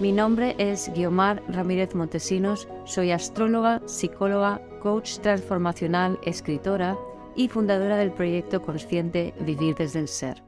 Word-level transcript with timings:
Mi 0.00 0.10
nombre 0.10 0.56
es 0.58 0.92
Guiomar 0.92 1.40
Ramírez 1.46 1.94
Montesinos, 1.94 2.66
soy 2.84 3.12
astróloga, 3.12 3.80
psicóloga, 3.86 4.60
coach 4.82 5.18
transformacional, 5.18 6.18
escritora 6.24 6.98
y 7.36 7.46
fundadora 7.46 7.96
del 7.96 8.10
proyecto 8.10 8.60
consciente 8.60 9.34
Vivir 9.38 9.76
desde 9.76 10.00
el 10.00 10.08
Ser. 10.08 10.42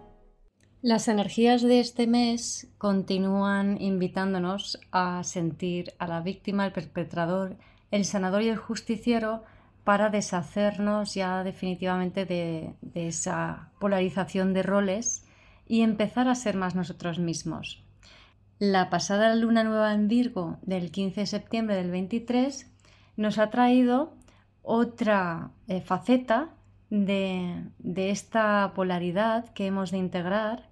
Las 0.83 1.07
energías 1.07 1.63
de 1.63 1.79
este 1.79 2.09
mes 2.09 2.67
continúan 2.77 3.81
invitándonos 3.81 4.81
a 4.91 5.23
sentir 5.23 5.93
a 6.01 6.09
la 6.09 6.23
víctima, 6.23 6.67
el 6.67 6.73
perpetrador, 6.73 7.57
el 7.93 8.05
sanador 8.05 8.43
y 8.43 8.49
el 8.49 8.57
justiciero 8.57 9.45
para 9.85 10.11
deshacernos 10.11 11.15
ya 11.15 11.45
definitivamente 11.45 12.25
de, 12.27 12.75
de 12.81 13.07
esa 13.07 13.71
polarización 13.79 14.55
de 14.55 14.65
roles 14.65 15.25
y 15.69 15.83
empezar 15.83 16.27
a 16.27 16.35
ser 16.35 16.57
más 16.57 16.75
nosotros 16.75 17.21
mismos. 17.21 17.86
La 18.59 18.89
pasada 18.89 19.35
luna 19.35 19.65
nueva 19.65 19.93
en 19.93 20.09
Virgo 20.09 20.57
del 20.63 20.91
15 20.91 21.21
de 21.21 21.27
septiembre 21.27 21.77
del 21.77 21.91
23 21.91 22.73
nos 23.19 23.37
ha 23.37 23.51
traído 23.51 24.15
otra 24.63 25.51
eh, 25.69 25.83
faceta 25.83 26.55
de, 26.89 27.65
de, 27.79 28.09
esta 28.09 28.73
polaridad 28.75 29.53
que 29.53 29.67
hemos 29.67 29.91
de 29.91 29.99
integrar 29.99 30.71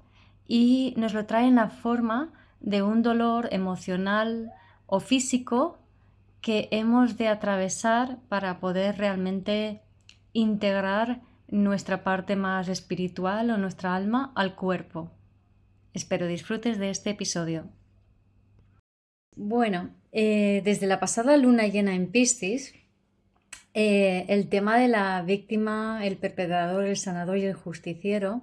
y 0.49 0.95
nos 0.97 1.13
lo 1.13 1.27
trae 1.27 1.47
en 1.47 1.57
la 1.57 1.69
forma 1.69 2.33
de 2.61 2.83
un 2.83 3.03
dolor 3.03 3.49
emocional 3.53 4.51
o 4.87 4.98
físico 5.01 5.79
que 6.41 6.69
hemos 6.71 7.19
de 7.19 7.29
atravesar 7.29 8.17
para 8.31 8.61
poder 8.61 8.97
realmente 8.97 9.83
integrar 10.33 11.21
nuestra 11.48 12.03
parte 12.03 12.35
más 12.35 12.69
espiritual 12.69 13.51
o 13.51 13.59
nuestra 13.59 13.95
alma 13.95 14.33
al 14.35 14.55
cuerpo. 14.55 15.11
Espero 15.95 16.27
disfrutes 16.27 16.81
de 16.81 16.91
este 16.91 17.11
episodio. 17.11 17.70
Bueno, 19.37 19.91
eh, 20.11 20.61
desde 20.64 20.89
la 20.89 20.98
pasada 20.98 21.36
luna 21.36 21.69
llena 21.69 21.95
en 21.95 22.11
Piscis, 22.11 22.75
eh, 23.75 24.25
el 24.28 24.48
tema 24.48 24.77
de 24.77 24.89
la 24.89 25.23
víctima, 25.23 26.05
el 26.05 26.17
perpetrador, 26.17 26.84
el 26.84 26.97
sanador 26.97 27.39
y 27.39 27.45
el 27.45 27.55
justiciero 27.55 28.42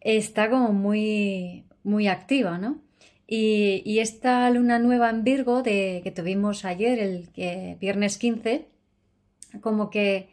está 0.00 0.48
como 0.48 0.72
muy, 0.72 1.66
muy 1.84 2.08
activa, 2.08 2.56
¿no? 2.56 2.80
Y, 3.26 3.98
esta 3.98 4.48
luna 4.50 4.78
nueva 4.78 5.10
en 5.10 5.22
Virgo 5.22 5.62
de, 5.62 6.00
que 6.02 6.10
tuvimos 6.10 6.64
ayer, 6.64 6.98
el 6.98 7.76
viernes 7.78 8.16
15, 8.16 8.66
como 9.60 9.90
que 9.90 10.30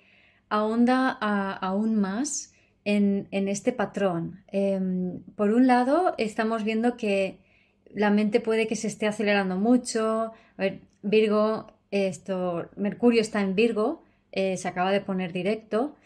ahonda 0.49 1.11
aún 1.11 1.95
más 1.97 2.53
en, 2.87 3.47
este 3.49 3.73
patrón. 3.73 4.43
Em, 4.47 5.19
por 5.35 5.53
un 5.53 5.67
lado, 5.67 6.15
estamos 6.17 6.63
viendo 6.63 6.95
que 6.95 7.37
la 7.93 8.11
mente 8.11 8.39
puede 8.39 8.65
que 8.65 8.77
se 8.77 8.87
esté 8.87 9.07
acelerando 9.07 9.57
mucho. 9.57 10.31
A 10.57 10.61
ver, 10.61 10.79
Virgo, 11.01 11.67
esto, 11.91 12.69
Mercurio 12.77 13.19
está 13.21 13.41
en 13.41 13.55
Virgo, 13.55 14.03
eh, 14.31 14.55
se 14.55 14.69
acaba 14.69 14.91
de 14.91 15.01
poner 15.01 15.33
directo. 15.33 15.97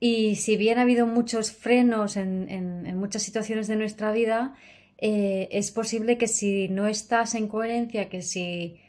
Y 0.00 0.36
si 0.36 0.58
bien 0.58 0.78
ha 0.78 0.82
habido 0.82 1.06
muchos 1.06 1.50
frenos 1.50 2.18
en, 2.18 2.94
muchas 2.98 3.22
situaciones 3.22 3.66
de 3.66 3.76
nuestra 3.76 4.12
vida, 4.12 4.54
eh, 4.98 5.48
es 5.50 5.70
posible 5.70 6.18
que 6.18 6.28
si 6.28 6.68
no 6.68 6.88
estás 6.88 7.34
en 7.34 7.48
coherencia, 7.48 8.10
que 8.10 8.20
si, 8.20 8.80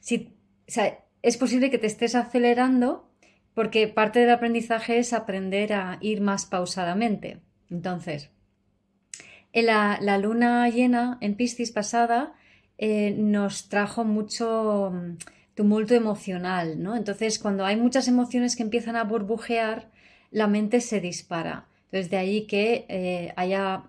si 0.00 0.34
es 1.22 1.36
posible 1.36 1.70
que 1.70 1.78
te 1.78 1.88
estés 1.88 2.14
acelerando 2.14 3.09
porque 3.54 3.88
parte 3.88 4.20
del 4.20 4.30
aprendizaje 4.30 4.98
es 4.98 5.12
aprender 5.12 5.72
a 5.72 5.98
ir 6.00 6.20
más 6.20 6.46
pausadamente. 6.46 7.38
Entonces, 7.70 8.30
la, 9.52 10.18
luna 10.18 10.68
llena 10.68 11.18
en 11.20 11.34
Piscis 11.34 11.72
pasada 11.72 12.32
eh, 12.78 13.14
nos 13.16 13.68
trajo 13.68 14.04
mucho 14.04 14.92
mm, 14.92 15.16
tumulto 15.54 15.94
emocional, 15.94 16.82
¿no? 16.82 16.96
Entonces, 16.96 17.38
cuando 17.38 17.64
hay 17.64 17.76
muchas 17.76 18.08
emociones 18.08 18.56
que 18.56 18.62
empiezan 18.62 18.96
a 18.96 19.04
burbujear, 19.04 19.90
la 20.30 20.46
mente 20.46 20.80
se 20.80 21.00
dispara. 21.00 21.66
Entonces, 21.86 22.10
de 22.10 22.16
ahí 22.16 22.46
que 22.46 22.86
eh, 22.88 23.32
haya, 23.36 23.82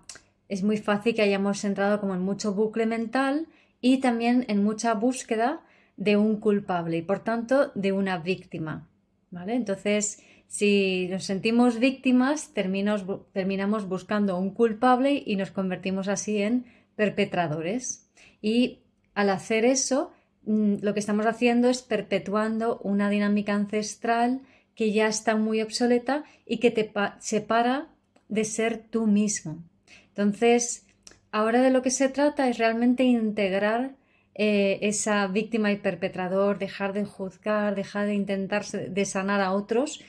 es 0.48 0.62
muy 0.62 0.76
fácil 0.76 1.14
que 1.14 1.22
hayamos 1.22 1.64
entrado 1.64 2.00
como 2.00 2.14
en 2.14 2.22
mucho 2.22 2.52
bucle 2.52 2.86
mental 2.86 3.46
y 3.80 3.98
también 3.98 4.44
en 4.48 4.62
mucha 4.64 4.94
búsqueda 4.94 5.60
de 5.96 6.16
un 6.16 6.40
culpable 6.40 6.96
y 6.96 7.02
por 7.02 7.20
tanto 7.20 7.70
de 7.74 7.92
una 7.92 8.18
víctima. 8.18 8.88
Entonces, 9.32 10.22
si 10.46 11.08
nos 11.08 11.24
sentimos 11.24 11.78
víctimas, 11.78 12.52
terminamos 12.52 13.88
buscando 13.88 14.38
un 14.38 14.50
culpable 14.50 15.22
y 15.24 15.36
nos 15.36 15.50
convertimos 15.50 16.08
así 16.08 16.42
en 16.42 16.66
perpetradores. 16.96 18.10
Y 18.42 18.80
al 19.14 19.30
hacer 19.30 19.64
eso, 19.64 20.12
mm, 20.44 20.76
lo 20.82 20.92
que 20.92 21.00
estamos 21.00 21.26
haciendo 21.26 21.68
es 21.68 21.82
perpetuando 21.82 22.78
una 22.82 23.08
dinámica 23.08 23.54
ancestral 23.54 24.42
que 24.74 24.92
ya 24.92 25.06
está 25.06 25.36
muy 25.36 25.62
obsoleta 25.62 26.24
y 26.46 26.58
que 26.58 26.70
te 26.70 26.92
separa 27.20 27.88
de 28.28 28.44
ser 28.44 28.78
tú 28.90 29.06
mismo. 29.06 29.62
Entonces, 30.08 30.86
ahora 31.30 31.62
de 31.62 31.70
lo 31.70 31.82
que 31.82 31.90
se 31.90 32.08
trata 32.08 32.48
es 32.48 32.58
realmente 32.58 33.04
integrar 33.04 33.94
eh, 34.34 34.78
esa 34.82 35.26
víctima 35.26 35.72
y 35.72 35.76
perpetrador, 35.76 36.58
dejar 36.58 36.92
de 36.92 37.04
juzgar, 37.04 37.74
dejar 37.74 38.06
de 38.06 38.14
intentar 38.14 38.64
sanar 38.64 39.40
a 39.40 39.52
otros, 39.52 40.02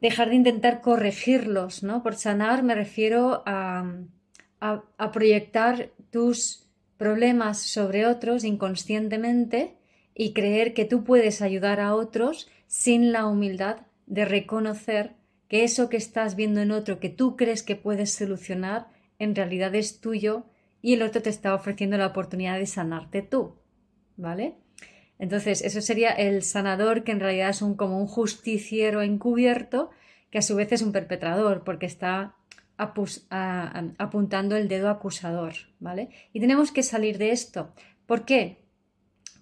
dejar 0.00 0.30
de 0.30 0.36
intentar 0.36 0.80
corregirlos, 0.80 1.82
¿no? 1.82 2.02
Por 2.02 2.16
sanar 2.16 2.62
me 2.62 2.74
refiero 2.74 3.42
a, 3.46 3.94
a 4.60 5.12
proyectar 5.12 5.90
tus 6.10 6.64
problemas 6.96 7.60
sobre 7.60 8.06
otros 8.06 8.44
inconscientemente 8.44 9.76
y 10.14 10.32
creer 10.32 10.74
que 10.74 10.84
tú 10.84 11.04
puedes 11.04 11.42
ayudar 11.42 11.80
a 11.80 11.94
otros 11.94 12.48
sin 12.66 13.12
la 13.12 13.26
humildad 13.26 13.78
de 14.06 14.24
reconocer 14.24 15.14
que 15.48 15.64
eso 15.64 15.88
que 15.88 15.96
estás 15.96 16.36
viendo 16.36 16.60
en 16.60 16.70
otro 16.70 17.00
que 17.00 17.10
tú 17.10 17.36
crees 17.36 17.62
que 17.62 17.76
puedes 17.76 18.12
solucionar 18.12 18.88
en 19.18 19.34
realidad 19.34 19.74
es 19.74 20.00
tuyo 20.00 20.46
y 20.84 20.92
el 20.92 21.02
otro 21.02 21.22
te 21.22 21.30
está 21.30 21.54
ofreciendo 21.54 21.96
la 21.96 22.08
oportunidad 22.08 22.58
de 22.58 22.66
sanarte 22.66 23.22
tú, 23.22 23.54
¿vale? 24.18 24.58
Entonces, 25.18 25.62
eso 25.62 25.80
sería 25.80 26.10
el 26.10 26.42
sanador 26.42 27.04
que 27.04 27.12
en 27.12 27.20
realidad 27.20 27.48
es 27.48 27.62
un, 27.62 27.74
como 27.74 27.98
un 27.98 28.06
justiciero 28.06 29.00
encubierto 29.00 29.92
que 30.28 30.36
a 30.36 30.42
su 30.42 30.54
vez 30.56 30.72
es 30.72 30.82
un 30.82 30.92
perpetrador 30.92 31.64
porque 31.64 31.86
está 31.86 32.34
apuntando 32.76 34.56
el 34.56 34.68
dedo 34.68 34.90
acusador, 34.90 35.54
¿vale? 35.80 36.10
Y 36.34 36.40
tenemos 36.40 36.70
que 36.70 36.82
salir 36.82 37.16
de 37.16 37.30
esto. 37.30 37.72
¿Por 38.04 38.26
qué? 38.26 38.58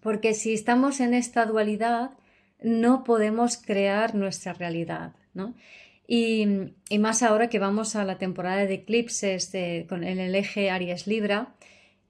Porque 0.01 0.35
si 0.35 0.55
estamos 0.55 1.01
en 1.01 1.13
esta 1.13 1.45
dualidad, 1.45 2.13
no 2.63 3.03
podemos 3.03 3.57
crear 3.57 4.15
nuestra 4.15 4.53
realidad, 4.53 5.17
¿no? 5.35 5.57
Y, 6.15 6.47
más 6.99 7.23
ahora 7.23 7.49
que 7.49 7.59
vamos 7.59 7.97
a 7.97 8.05
la 8.05 8.19
temporada 8.19 8.67
de 8.67 8.75
eclipses 8.75 9.50
con 9.89 10.05
el 10.05 10.34
eje 10.34 10.71
Aries 10.71 11.06
Libra, 11.06 11.55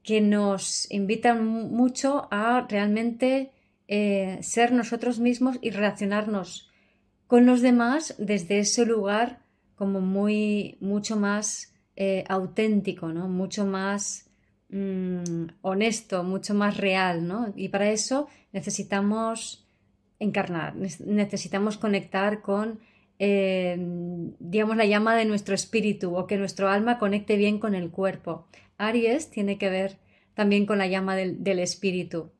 que 0.02 0.20
nos 0.20 0.90
invitan 0.90 1.46
mucho 1.46 2.26
a 2.32 2.66
realmente 2.68 3.52
eh, 3.86 4.40
ser 4.42 4.72
nosotros 4.72 5.20
mismos 5.20 5.56
y 5.62 5.70
relacionarnos 5.70 6.68
con 7.28 7.46
los 7.46 7.62
demás 7.62 8.16
desde 8.18 8.58
ese 8.58 8.84
lugar 8.84 9.44
como 9.76 10.00
muy 10.00 10.78
mucho 10.80 11.14
más 11.14 11.72
eh, 11.94 12.24
auténtico, 12.28 13.12
¿no? 13.12 13.28
mucho 13.28 13.64
más 13.66 14.28
mm, 14.70 15.44
honesto, 15.60 16.24
mucho 16.24 16.54
más 16.54 16.76
real, 16.76 17.28
¿no? 17.28 17.52
Y 17.54 17.68
para 17.68 17.88
eso 17.90 18.26
necesitamos 18.50 19.68
encarnar, 20.18 20.74
necesitamos 20.74 21.78
conectar 21.78 22.42
con 22.42 22.80
digamos, 23.24 24.76
la 24.76 24.84
llama 24.84 25.14
de 25.14 25.24
nuestro 25.24 25.54
espíritu 25.54 26.16
o 26.16 26.26
que 26.26 26.36
nuestro 26.36 26.68
alma 26.68 26.98
conecte 26.98 27.36
bien 27.36 27.60
con 27.60 27.74
el 27.74 27.90
cuerpo. 27.90 28.48
Aries 28.78 29.30
tiene 29.30 29.58
que 29.58 29.70
ver 29.70 29.98
también 30.34 30.66
con 30.66 30.78
la 30.78 30.88
llama 30.88 31.14
del, 31.14 31.58
espíritu. 31.60 32.32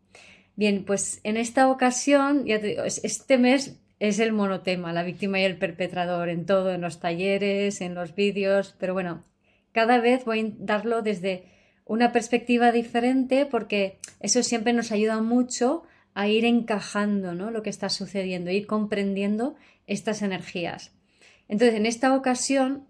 Bien, 0.57 0.85
pues 0.85 1.21
en 1.23 1.37
esta 1.37 1.71
ocasión, 1.71 2.47
este 2.47 3.39
mes 3.39 3.79
es 4.01 4.19
el 4.19 4.33
monotema, 4.33 4.93
la 4.93 5.05
víctima 5.05 5.39
y 5.39 5.45
el 5.45 5.57
perpetrador, 5.57 6.29
en 6.29 6.47
todo, 6.47 6.73
en 6.73 6.81
los 6.81 6.99
talleres, 6.99 7.81
en 7.81 7.95
los 7.95 8.17
vídeos, 8.17 8.75
pero 8.81 8.93
bueno, 8.93 9.23
cada 9.71 10.01
vez 10.01 10.25
voy 10.25 10.41
a 10.41 10.53
darlo 10.59 11.03
desde 11.03 11.45
una 11.85 12.11
perspectiva 12.11 12.73
diferente 12.73 13.47
porque 13.47 13.99
eso 14.19 14.43
siempre 14.43 14.73
nos 14.73 14.91
ayuda 14.91 15.21
mucho 15.23 15.85
a 16.15 16.29
ir 16.29 16.45
encajando 16.45 17.35
¿no? 17.35 17.51
lo 17.51 17.63
que 17.63 17.71
está 17.71 17.89
sucediendo, 17.89 18.51
ir 18.51 18.67
comprendiendo 18.67 19.55
estas 19.87 20.23
energías. 20.23 20.93
Entonces, 21.49 21.77
en 21.77 21.87
esta 21.87 22.15
ocasión, 22.15 22.87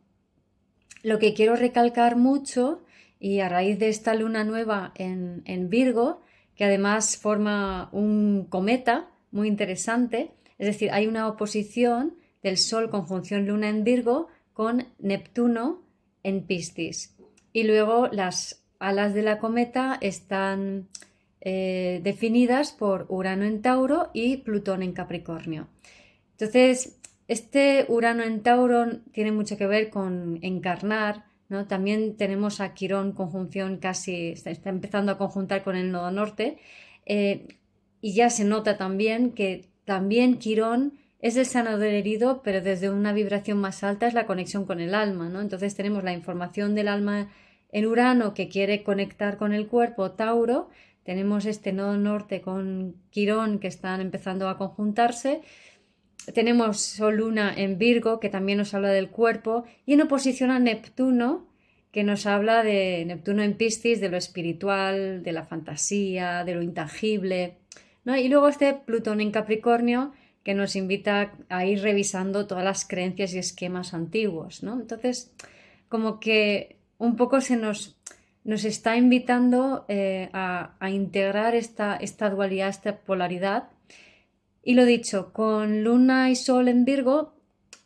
lo 1.02 1.18
que 1.18 1.34
quiero 1.34 1.56
recalcar 1.56 2.16
mucho, 2.16 2.82
y 3.18 3.40
a 3.40 3.48
raíz 3.48 3.78
de 3.78 3.88
esta 3.88 4.14
luna 4.14 4.44
nueva 4.44 4.92
en, 4.96 5.42
en 5.44 5.70
Virgo, 5.70 6.22
que 6.56 6.64
además 6.64 7.16
forma 7.16 7.88
un 7.92 8.46
cometa 8.48 9.08
muy 9.30 9.48
interesante, 9.48 10.32
es 10.58 10.66
decir, 10.66 10.90
hay 10.90 11.06
una 11.06 11.28
oposición 11.28 12.16
del 12.42 12.58
Sol 12.58 12.90
conjunción 12.90 13.46
luna 13.46 13.68
en 13.68 13.84
Virgo 13.84 14.28
con 14.52 14.88
Neptuno 14.98 15.82
en 16.22 16.46
Piscis. 16.46 17.16
Y 17.52 17.64
luego 17.64 18.08
las 18.08 18.64
alas 18.78 19.14
de 19.14 19.22
la 19.22 19.38
cometa 19.38 19.98
están 20.00 20.88
eh, 21.44 22.00
definidas 22.04 22.70
por 22.70 23.06
Urano 23.08 23.44
en 23.44 23.62
Tauro 23.62 24.10
y 24.12 24.36
Plutón 24.38 24.80
en 24.84 24.92
Capricornio. 24.92 25.66
Entonces, 26.38 27.00
este 27.26 27.84
Urano 27.88 28.22
en 28.22 28.42
Tauro 28.44 29.00
tiene 29.10 29.32
mucho 29.32 29.56
que 29.56 29.66
ver 29.66 29.90
con 29.90 30.38
encarnar, 30.42 31.24
¿no? 31.48 31.66
También 31.66 32.16
tenemos 32.16 32.60
a 32.60 32.74
Quirón 32.74 33.10
conjunción 33.10 33.78
casi, 33.78 34.28
está, 34.28 34.70
empezando 34.70 35.10
a 35.10 35.18
conjuntar 35.18 35.64
con 35.64 35.74
el 35.74 35.90
nodo 35.90 36.12
norte, 36.12 36.58
eh, 37.06 37.48
y 38.00 38.14
ya 38.14 38.30
se 38.30 38.44
nota 38.44 38.76
también 38.76 39.32
que 39.32 39.66
también 39.84 40.38
Quirón 40.38 40.92
es 41.18 41.36
el 41.36 41.46
sanador 41.46 41.86
herido, 41.86 42.42
pero 42.44 42.60
desde 42.60 42.88
una 42.88 43.12
vibración 43.12 43.58
más 43.58 43.82
alta 43.82 44.06
es 44.06 44.14
la 44.14 44.26
conexión 44.26 44.64
con 44.64 44.78
el 44.78 44.94
alma, 44.94 45.28
¿no? 45.28 45.40
Entonces 45.40 45.74
tenemos 45.74 46.04
la 46.04 46.12
información 46.12 46.76
del 46.76 46.86
alma 46.86 47.32
en 47.72 47.86
Urano 47.86 48.32
que 48.32 48.48
quiere 48.48 48.84
conectar 48.84 49.38
con 49.38 49.52
el 49.52 49.66
cuerpo, 49.66 50.12
Tauro, 50.12 50.68
tenemos 51.04 51.46
este 51.46 51.72
nodo 51.72 51.96
norte 51.96 52.40
con 52.40 52.96
Quirón 53.10 53.58
que 53.58 53.68
están 53.68 54.00
empezando 54.00 54.48
a 54.48 54.58
conjuntarse, 54.58 55.42
tenemos 56.34 56.80
Sol 56.80 57.16
Luna 57.16 57.52
en 57.56 57.78
Virgo 57.78 58.20
que 58.20 58.28
también 58.28 58.58
nos 58.58 58.74
habla 58.74 58.90
del 58.90 59.10
cuerpo 59.10 59.64
y 59.86 59.94
en 59.94 60.02
oposición 60.02 60.50
a 60.50 60.58
Neptuno 60.58 61.48
que 61.90 62.04
nos 62.04 62.26
habla 62.26 62.62
de 62.62 63.04
Neptuno 63.06 63.42
en 63.42 63.54
Piscis, 63.54 64.00
de 64.00 64.08
lo 64.08 64.16
espiritual, 64.16 65.22
de 65.22 65.32
la 65.32 65.44
fantasía, 65.44 66.42
de 66.42 66.54
lo 66.54 66.62
intangible. 66.62 67.58
¿no? 68.04 68.16
Y 68.16 68.28
luego 68.28 68.48
este 68.48 68.72
Plutón 68.72 69.20
en 69.20 69.30
Capricornio 69.30 70.12
que 70.42 70.54
nos 70.54 70.74
invita 70.74 71.34
a 71.48 71.66
ir 71.66 71.82
revisando 71.82 72.46
todas 72.46 72.64
las 72.64 72.86
creencias 72.86 73.34
y 73.34 73.38
esquemas 73.38 73.94
antiguos, 73.94 74.62
¿no? 74.62 74.80
Entonces, 74.80 75.32
como 75.88 76.18
que 76.18 76.78
un 76.98 77.16
poco 77.16 77.40
se 77.40 77.56
nos, 77.56 77.96
nos 78.44 78.64
está 78.64 78.96
invitando 78.96 79.84
eh, 79.88 80.28
a, 80.32 80.74
integrar 80.90 81.54
esta, 81.54 81.98
dualidad, 82.30 82.68
esta 82.68 82.98
polaridad. 82.98 83.68
Y 84.62 84.74
lo 84.74 84.84
dicho, 84.84 85.32
con 85.32 85.84
Luna 85.84 86.30
y 86.30 86.36
Sol 86.36 86.68
en 86.68 86.84
Virgo, 86.84 87.34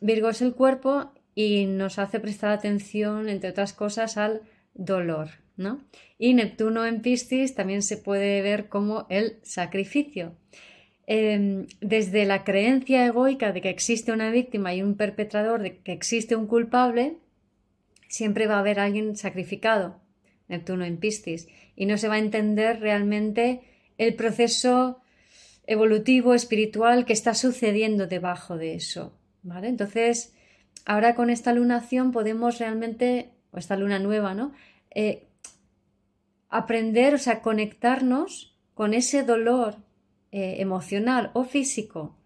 Virgo 0.00 0.29
es 0.31 0.43
el 0.43 0.55
cuerpo 0.55 1.12
y 1.35 1.67
nos 1.67 1.99
hace 1.99 2.20
prestar 2.20 2.50
atención, 2.50 3.29
entre 3.29 3.50
otras 3.50 3.73
cosas, 3.73 4.17
al 4.17 4.43
dolor, 4.75 5.29
¿no? 5.56 5.81
Y 6.19 6.35
Neptuno 6.35 6.87
en 6.87 7.02
Piscis 7.02 7.55
también 7.55 7.82
se 7.82 7.97
puede 7.97 8.43
ver 8.43 8.69
como 8.69 9.06
el 9.09 9.38
sacrificio. 9.43 10.37
Em, 11.06 11.67
desde 11.81 12.25
la 12.25 12.43
creencia 12.43 13.06
egoica 13.06 13.52
de 13.52 13.61
que 13.61 13.70
existe 13.70 14.12
una 14.12 14.31
víctima 14.31 14.75
y 14.75 14.82
un 14.82 14.97
perpetrador, 14.97 15.62
de 15.62 15.79
que 15.79 15.93
existe 15.93 16.35
un 16.35 16.47
culpable, 16.47 17.19
siempre 18.09 18.47
va 18.47 18.56
a 18.56 18.61
haber 18.61 18.81
alguien 18.81 19.17
sacrificado, 19.17 20.00
Neptuno 20.49 20.85
en 20.85 20.99
Piscis, 20.99 21.49
y 21.75 21.87
no 21.87 21.99
se 21.99 22.09
va 22.09 22.15
a 22.15 22.19
entender 22.19 22.81
realmente 22.81 23.63
el 23.99 24.15
proceso 24.15 25.01
evolutivo, 25.67 26.35
espiritual 26.35 27.05
que 27.05 27.13
está 27.13 27.35
sucediendo 27.35 28.07
debajo 28.07 28.57
de 28.57 28.75
eso. 28.75 29.13
¿vale? 29.43 29.69
Entonces, 29.69 30.35
ahora 30.85 31.15
con 31.15 31.31
esta 31.31 31.53
lunación 31.53 32.13
podemos 32.13 32.59
realmente, 32.59 33.31
o 33.51 33.59
esta 33.59 33.77
luna 33.77 33.99
nueva, 33.99 34.35
¿no? 34.35 34.53
Eh, 34.91 35.27
aprender, 36.49 37.15
o 37.15 37.19
sea, 37.19 37.43
conectarnos 37.43 38.57
con 38.75 38.95
ese 38.95 39.23
dolor 39.23 39.77
eh, 40.33 40.57
emocional 40.59 41.31
o 41.35 41.45
físico 41.45 42.17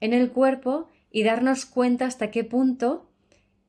en 0.00 0.14
el 0.14 0.30
cuerpo 0.30 0.88
y 1.10 1.22
darnos 1.22 1.66
cuenta 1.66 2.06
hasta 2.06 2.30
qué 2.30 2.44
punto 2.44 3.07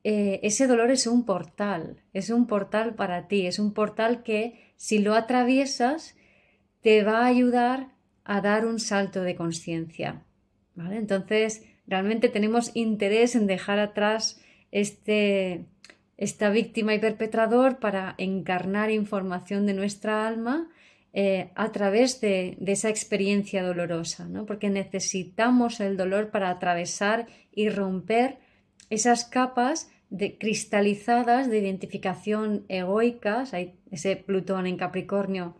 eh, 0.02 0.40
ese 0.42 0.66
dolor 0.66 0.90
es 0.90 1.06
un 1.06 1.24
portal, 1.24 1.96
es 2.12 2.30
un 2.30 2.46
portal 2.46 2.94
para 2.94 3.28
ti, 3.28 3.46
es 3.46 3.58
un 3.58 3.72
portal 3.74 4.22
que 4.22 4.72
si 4.76 4.98
lo 4.98 5.14
atraviesas 5.14 6.16
te 6.80 7.02
va 7.02 7.20
a 7.20 7.26
ayudar 7.26 7.88
a 8.24 8.40
dar 8.40 8.64
un 8.64 8.80
salto 8.80 9.22
de 9.22 9.36
conciencia. 9.36 10.22
¿vale? 10.74 10.96
Entonces, 10.96 11.64
realmente 11.86 12.28
tenemos 12.28 12.70
interés 12.74 13.34
en 13.34 13.46
dejar 13.46 13.78
atrás 13.78 14.40
este, 14.70 15.66
esta 16.16 16.50
víctima 16.50 16.94
y 16.94 16.98
perpetrador 16.98 17.78
para 17.78 18.14
encarnar 18.18 18.90
información 18.90 19.66
de 19.66 19.74
nuestra 19.74 20.26
alma 20.26 20.68
eh, 21.12 21.50
a 21.56 21.72
través 21.72 22.20
de, 22.20 22.56
esa 22.64 22.88
experiencia 22.88 23.64
dolorosa, 23.64 24.28
¿no? 24.28 24.46
porque 24.46 24.70
necesitamos 24.70 25.80
el 25.80 25.96
dolor 25.96 26.30
para 26.30 26.50
atravesar 26.50 27.26
y 27.52 27.68
romper 27.68 28.38
esas 28.88 29.24
capas 29.24 29.90
de, 30.08 30.38
cristalizadas 30.38 31.48
de 31.50 31.58
identificación 31.58 32.64
egoicas, 32.68 33.54
hay 33.54 33.74
ese 33.90 34.16
Plutón 34.16 34.66
en 34.66 34.76
Capricornio 34.76 35.56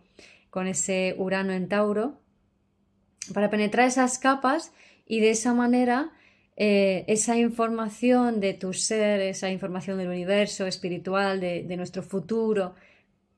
con 0.49 0.67
ese 0.67 1.15
Urano 1.17 1.53
en 1.53 1.69
Tauro, 1.69 2.19
para 3.33 3.49
penetrar 3.49 3.87
esas 3.87 4.17
capas 4.19 4.73
y 5.05 5.19
de 5.19 5.29
esa 5.29 5.53
manera 5.53 6.11
eh, 6.57 7.05
esa 7.07 7.37
información 7.37 8.39
de 8.39 8.53
tu 8.53 8.73
ser, 8.73 9.21
esa 9.21 9.49
información 9.49 9.97
del 9.97 10.09
universo 10.09 10.67
espiritual, 10.67 11.39
de 11.39 11.77
nuestro 11.77 12.03
futuro, 12.03 12.75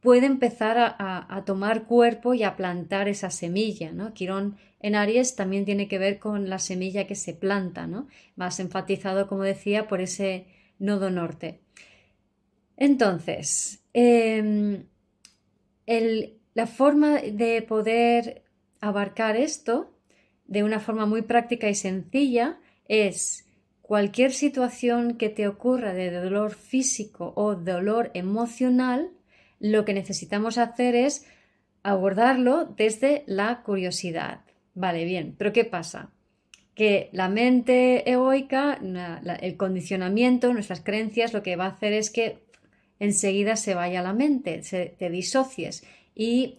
puede 0.03 0.25
empezar 0.25 0.77
a, 0.77 1.44
tomar 1.45 1.85
cuerpo 1.85 2.33
y 2.33 2.44
a 2.44 2.55
plantar 2.55 3.07
esa 3.07 3.31
semilla. 3.31 3.91
¿no? 3.94 4.13
Quirón 4.13 4.57
en 4.81 4.95
Aries 4.95 5.35
también 5.35 5.63
tiene 5.63 5.88
que 5.88 5.97
ver 5.97 6.19
con 6.19 6.50
la 6.50 6.59
semilla 6.59 7.07
que 7.07 7.15
se 7.15 7.33
planta, 7.33 7.88
¿no? 7.88 8.07
más 8.35 8.59
enfatizado, 8.59 9.27
como 9.27 9.44
decía, 9.44 9.88
por 9.88 10.01
ese 10.01 10.45
nodo 10.77 11.09
norte. 11.09 11.61
Entonces, 12.75 13.81
em, 13.94 14.83
la 16.53 16.67
forma 16.67 17.21
de 17.21 17.61
poder 17.61 18.44
abarcar 18.81 19.38
esto 19.38 19.94
de 20.47 20.63
una 20.63 20.81
forma 20.81 21.05
muy 21.05 21.21
práctica 21.21 21.69
y 21.69 21.75
sencilla 21.75 22.60
es 22.89 23.45
cualquier 23.81 24.33
situación 24.33 25.17
que 25.17 25.29
te 25.29 25.48
ocurra 25.48 25.93
de 25.93 26.12
dolor 26.12 26.55
físico 26.55 27.31
o 27.38 27.55
dolor 27.55 28.12
emocional, 28.13 29.12
lo 29.63 29.86
que 29.86 29.93
necesitamos 29.93 30.58
hacer 30.58 30.93
es 30.93 31.25
abordarlo 31.84 32.65
desde 32.65 33.24
la 33.27 33.63
curiosidad. 33.63 34.41
Vale, 34.75 35.05
bien, 35.05 35.36
pero 35.38 35.53
¿qué 35.53 35.63
pasa? 35.63 36.12
Que 36.75 37.10
la 37.13 37.29
mente 37.29 38.12
egoica, 38.12 38.77
el 39.41 39.55
condicionamiento, 39.55 40.53
nuestras 40.53 40.82
creencias, 40.82 41.32
lo 41.32 41.43
que 41.43 41.55
va 41.55 41.65
a 41.65 41.70
hacer 41.70 41.93
es 41.93 42.10
que 42.10 42.39
enseguida 43.00 43.55
se 43.55 43.74
vaya 43.74 44.01
la 44.01 44.12
mente, 44.12 44.63
se, 44.63 44.88
te 45.00 45.10
disocies 45.10 45.86
y 46.13 46.58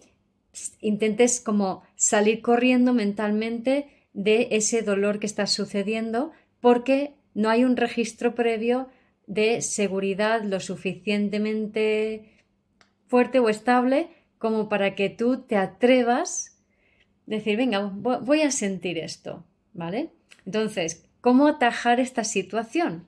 intentes 0.81 1.39
como 1.39 1.83
salir 1.95 2.41
corriendo 2.41 2.91
mentalmente 2.91 3.87
de 4.13 4.47
ese 4.49 4.81
dolor 4.81 5.19
que 5.19 5.27
está 5.27 5.45
sucediendo 5.45 6.31
porque 6.59 7.13
no 7.35 7.51
hay 7.51 7.65
un 7.65 7.77
registro 7.77 8.33
previo 8.33 8.87
de 9.27 9.61
seguridad 9.61 10.41
lo 10.43 10.59
suficientemente 10.59 12.34
fuerte 13.07 13.39
o 13.39 13.49
estable 13.49 14.09
como 14.37 14.69
para 14.69 14.95
que 14.95 15.09
tú 15.09 15.41
te 15.41 15.57
atrevas 15.57 16.57
a 17.27 17.31
decir, 17.31 17.57
venga, 17.57 17.79
voy 17.79 18.41
a 18.41 18.51
sentir 18.51 18.97
esto, 18.97 19.43
¿vale? 19.73 20.11
Entonces, 20.45 21.05
¿cómo 21.21 21.47
atajar 21.47 21.99
esta 21.99 22.23
situación? 22.23 23.07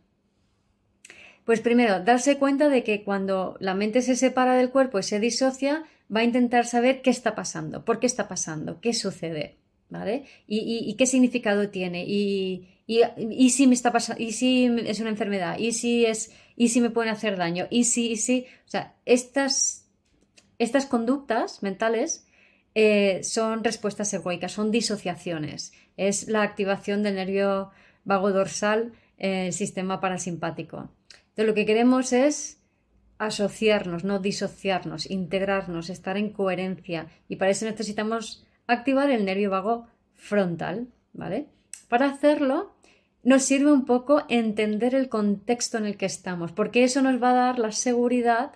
Pues 1.45 1.61
primero, 1.61 2.03
darse 2.03 2.37
cuenta 2.37 2.67
de 2.67 2.83
que 2.83 3.03
cuando 3.03 3.55
la 3.59 3.73
mente 3.73 4.01
se 4.01 4.15
separa 4.15 4.55
del 4.55 4.69
cuerpo 4.69 4.99
y 4.99 5.03
se 5.03 5.19
disocia, 5.19 5.85
va 6.13 6.21
a 6.21 6.25
intentar 6.25 6.65
saber 6.65 7.01
qué 7.01 7.09
está 7.09 7.35
pasando, 7.35 7.85
por 7.85 7.99
qué 7.99 8.05
está 8.05 8.27
pasando, 8.27 8.81
qué 8.81 8.93
sucede, 8.93 9.55
¿vale? 9.89 10.25
Y, 10.45 10.93
qué 10.97 11.05
significado 11.05 11.69
tiene, 11.69 12.03
y, 12.05 12.67
si 13.49 13.67
me 13.67 13.75
está 13.75 13.93
pasando, 13.93 14.21
y 14.21 14.33
si 14.33 14.65
es 14.65 14.99
una 14.99 15.09
enfermedad, 15.09 15.57
y 15.57 15.71
si 15.71 16.05
es, 16.05 16.33
y 16.57 16.67
si 16.67 16.81
me 16.81 16.89
pueden 16.89 17.13
hacer 17.13 17.37
daño, 17.37 17.67
y 17.69 17.85
si, 17.85 18.11
y 18.11 18.17
si, 18.17 18.45
o 18.65 18.69
sea, 18.69 18.95
estas 19.05 19.86
estas 20.59 20.85
conductas 20.85 21.61
mentales 21.63 22.27
eh, 22.75 23.23
son 23.23 23.63
respuestas 23.63 24.13
egoicas, 24.13 24.51
son 24.51 24.71
disociaciones. 24.71 25.73
Es 25.97 26.27
la 26.27 26.43
activación 26.43 27.03
del 27.03 27.15
nervio 27.15 27.71
vago 28.05 28.31
dorsal, 28.31 28.93
el 29.17 29.53
sistema 29.53 29.99
parasimpático. 29.99 30.89
Entonces, 31.09 31.47
lo 31.47 31.53
que 31.53 31.65
queremos 31.65 32.13
es 32.13 32.59
asociarnos, 33.17 34.03
no 34.03 34.19
disociarnos, 34.19 35.09
integrarnos, 35.09 35.89
estar 35.89 36.17
en 36.17 36.31
coherencia. 36.31 37.07
Y 37.27 37.37
para 37.37 37.51
eso 37.51 37.65
necesitamos 37.65 38.45
activar 38.67 39.09
el 39.09 39.25
nervio 39.25 39.49
vago 39.49 39.87
frontal, 40.13 40.87
¿vale? 41.13 41.47
Para 41.89 42.09
hacerlo, 42.09 42.75
nos 43.23 43.43
sirve 43.43 43.71
un 43.71 43.85
poco 43.85 44.23
entender 44.29 44.93
el 44.93 45.09
contexto 45.09 45.77
en 45.77 45.85
el 45.85 45.97
que 45.97 46.05
estamos, 46.05 46.51
porque 46.51 46.83
eso 46.83 47.01
nos 47.01 47.21
va 47.21 47.31
a 47.31 47.45
dar 47.45 47.59
la 47.59 47.71
seguridad 47.71 48.51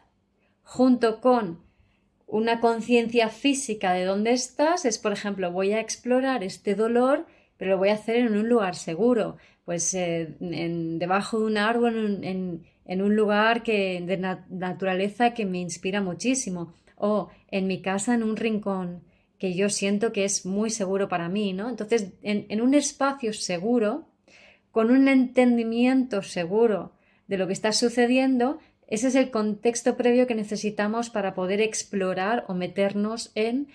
junto 0.63 1.22
con 1.22 1.60
una 2.31 2.61
conciencia 2.61 3.29
física 3.29 3.91
de 3.91 4.05
dónde 4.05 4.31
estás, 4.31 4.85
es 4.85 4.97
por 4.97 5.11
ejemplo, 5.11 5.51
voy 5.51 5.73
a 5.73 5.81
explorar 5.81 6.43
este 6.43 6.75
dolor, 6.75 7.27
pero 7.57 7.71
lo 7.71 7.77
voy 7.77 7.89
a 7.89 7.95
hacer 7.95 8.15
en 8.15 8.35
un 8.38 8.47
lugar 8.47 8.75
seguro, 8.75 9.38
pues 9.65 9.93
eh, 9.93 10.35
en, 10.39 10.97
debajo 10.97 11.39
de 11.39 11.45
un 11.45 11.57
árbol, 11.57 12.23
en, 12.23 12.63
en, 12.85 13.01
un 13.01 13.15
lugar 13.15 13.63
que, 13.63 14.01
de 14.01 14.17
naturaleza 14.17 15.33
que 15.33 15.45
me 15.45 15.59
inspira 15.59 16.01
muchísimo, 16.01 16.73
o 16.95 17.29
en 17.50 17.67
mi 17.67 17.81
casa, 17.81 18.15
en 18.15 18.23
un 18.23 18.38
rincón 18.38 19.03
que 19.38 19.53
yo 19.55 19.69
siento 19.69 20.13
que 20.13 20.23
es 20.23 20.45
muy 20.45 20.69
seguro 20.69 21.09
para 21.09 21.27
mí, 21.27 21.51
¿no? 21.51 21.67
Entonces, 21.67 22.13
en, 22.21 22.61
un 22.61 22.75
espacio 22.75 23.33
seguro, 23.33 24.07
con 24.69 24.91
un 24.91 25.07
entendimiento 25.07 26.21
seguro 26.21 26.93
de 27.27 27.39
lo 27.39 27.47
que 27.47 27.53
está 27.53 27.71
sucediendo, 27.73 28.59
ese 28.91 29.07
es 29.07 29.15
el 29.15 29.31
contexto 29.31 29.95
previo 29.95 30.27
que 30.27 30.36
necesitamos 30.36 31.10
para 31.10 31.33
poder 31.33 31.62
explorar 31.62 32.43
o 32.50 32.53
meternos 32.53 33.31
en 33.36 33.69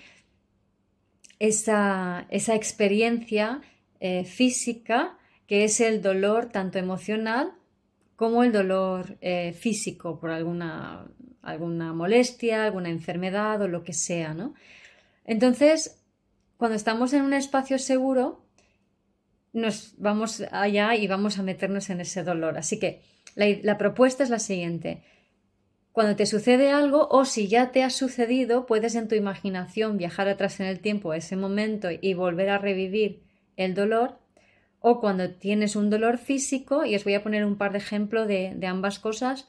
esa, 1.38 2.26
esa 2.28 2.54
experiencia 2.54 3.62
eh, 3.99 4.25
física 4.25 5.16
que 5.46 5.64
es 5.64 5.80
el 5.80 6.02
dolor 6.02 6.50
tanto 6.50 6.78
emocional 6.78 7.54
como 8.16 8.42
el 8.42 8.52
dolor 8.52 9.16
eh, 9.23 9.54
físico 9.58 10.20
por 10.20 10.30
alguna, 10.30 11.06
alguna 11.40 11.94
molestia, 11.94 12.64
alguna 12.64 12.90
enfermedad 12.90 13.62
o 13.62 13.68
lo 13.68 13.85
que 13.85 13.94
sea, 13.94 14.35
¿no? 14.35 14.52
Entonces, 15.25 15.99
cuando 16.58 16.76
estamos 16.76 17.14
en 17.14 17.23
un 17.23 17.32
espacio 17.32 17.78
seguro, 17.78 18.44
nos 19.54 19.94
vamos 19.96 20.42
allá 20.52 20.94
y 20.94 21.06
vamos 21.06 21.38
a 21.38 21.42
meternos 21.42 21.88
en 21.88 22.02
ese 22.02 22.23
dolor. 22.23 22.58
Así 22.58 22.78
que 22.78 23.00
la, 23.35 23.78
propuesta 23.78 24.23
es 24.23 24.30
la 24.30 24.38
siguiente. 24.38 25.02
Cuando 25.92 26.16
te 26.16 26.26
sucede 26.26 26.71
algo 26.71 27.09
o 27.11 27.25
si 27.25 27.49
ya 27.49 27.73
te 27.73 27.83
ha 27.83 27.90
sucedido, 27.90 28.66
puedes 28.66 28.95
en 28.95 29.09
tu 29.09 29.14
imaginación 29.14 29.97
viajar 29.97 30.28
atrás 30.28 30.61
en 30.61 30.66
el 30.66 30.80
tiempo 30.80 31.11
a 31.11 31.16
ese 31.16 31.37
momento 31.37 31.88
y 32.00 32.14
volver 32.14 32.50
a 32.50 32.59
revivir 32.59 33.23
el 33.56 33.75
dolor. 33.75 34.18
O 34.80 35.00
cuando 35.00 35.30
tienes 35.30 35.75
un 35.75 35.90
dolor 35.90 36.18
físico, 36.18 36.85
y 36.85 36.95
os 36.95 37.04
voy 37.04 37.14
a 37.14 37.23
poner 37.23 37.45
un 37.45 37.56
par 37.56 37.73
de 37.73 37.78
ejemplos 37.78 38.28
de, 38.28 38.52
de 38.54 38.66
ambas 38.66 38.99
cosas, 38.99 39.49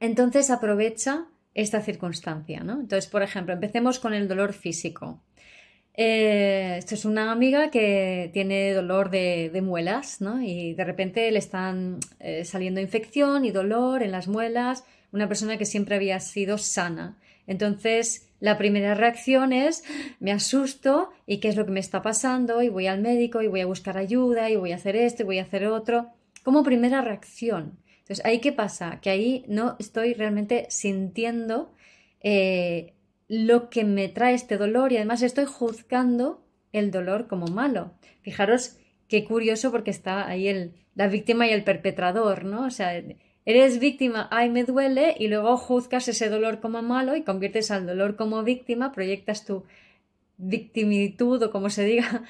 entonces 0.00 0.50
aprovecha 0.50 1.26
esta 1.54 1.80
circunstancia. 1.80 2.62
¿no? 2.62 2.74
Entonces, 2.74 3.08
por 3.08 3.22
ejemplo, 3.22 3.54
empecemos 3.54 3.98
con 3.98 4.14
el 4.14 4.28
dolor 4.28 4.52
físico. 4.52 5.22
Eh, 5.94 6.76
esto 6.78 6.94
es 6.94 7.04
una 7.04 7.32
amiga 7.32 7.70
que 7.70 8.30
tiene 8.32 8.72
dolor 8.72 9.10
de, 9.10 9.60
muelas 9.62 10.20
¿no? 10.20 10.42
y 10.42 10.74
de 10.74 10.84
repente 10.84 11.30
le 11.30 11.38
están 11.38 11.98
eh, 12.20 12.44
saliendo 12.44 12.80
infección 12.80 13.44
y 13.44 13.50
dolor 13.50 14.02
en 14.02 14.12
las 14.12 14.28
muelas, 14.28 14.84
una 15.12 15.28
persona 15.28 15.58
que 15.58 15.66
siempre 15.66 15.96
había 15.96 16.20
sido 16.20 16.58
sana. 16.58 17.18
Entonces, 17.46 18.28
la 18.38 18.56
primera 18.56 18.94
reacción 18.94 19.52
es 19.52 19.84
me 20.20 20.32
asusto 20.32 21.10
y 21.26 21.38
qué 21.38 21.48
es 21.48 21.56
lo 21.56 21.66
que 21.66 21.72
me 21.72 21.80
está 21.80 22.00
pasando 22.00 22.62
y 22.62 22.68
voy 22.68 22.86
al 22.86 23.00
médico 23.00 23.42
y 23.42 23.48
voy 23.48 23.60
a 23.60 23.66
buscar 23.66 23.98
ayuda 23.98 24.50
y 24.50 24.56
voy 24.56 24.72
a 24.72 24.76
hacer 24.76 24.96
esto 24.96 25.22
y 25.22 25.26
voy 25.26 25.38
a 25.38 25.42
hacer 25.42 25.66
otro. 25.66 26.08
Como 26.42 26.62
primera 26.62 27.02
reacción. 27.02 27.78
Entonces, 27.98 28.24
¿ahí 28.24 28.38
qué 28.38 28.52
pasa? 28.52 29.00
Que 29.02 29.10
ahí 29.10 29.44
no 29.46 29.76
estoy 29.78 30.14
realmente 30.14 30.66
sintiendo 30.70 31.72
eh, 32.22 32.94
lo 33.30 33.70
que 33.70 33.84
me 33.84 34.08
trae 34.08 34.34
este 34.34 34.56
dolor 34.56 34.90
y 34.90 34.96
además 34.96 35.22
estoy 35.22 35.44
juzgando 35.44 36.44
el 36.72 36.90
dolor 36.90 37.28
como 37.28 37.46
malo. 37.46 37.92
Fijaros 38.22 38.76
qué 39.06 39.24
curioso 39.24 39.70
porque 39.70 39.92
está 39.92 40.26
ahí 40.26 40.48
el, 40.48 40.74
la 40.96 41.06
víctima 41.06 41.46
y 41.46 41.52
el 41.52 41.62
perpetrador, 41.62 42.44
¿no? 42.44 42.66
O 42.66 42.70
sea, 42.70 43.00
eres 43.44 43.78
víctima, 43.78 44.26
ay, 44.32 44.50
me 44.50 44.64
duele, 44.64 45.14
y 45.16 45.28
luego 45.28 45.56
juzgas 45.56 46.08
ese 46.08 46.28
dolor 46.28 46.58
como 46.58 46.82
malo 46.82 47.14
y 47.14 47.22
conviertes 47.22 47.70
al 47.70 47.86
dolor 47.86 48.16
como 48.16 48.42
víctima, 48.42 48.90
proyectas 48.90 49.44
tu 49.44 49.62
victimitud 50.36 51.40
o 51.40 51.52
como 51.52 51.70
se 51.70 51.84
diga, 51.84 52.24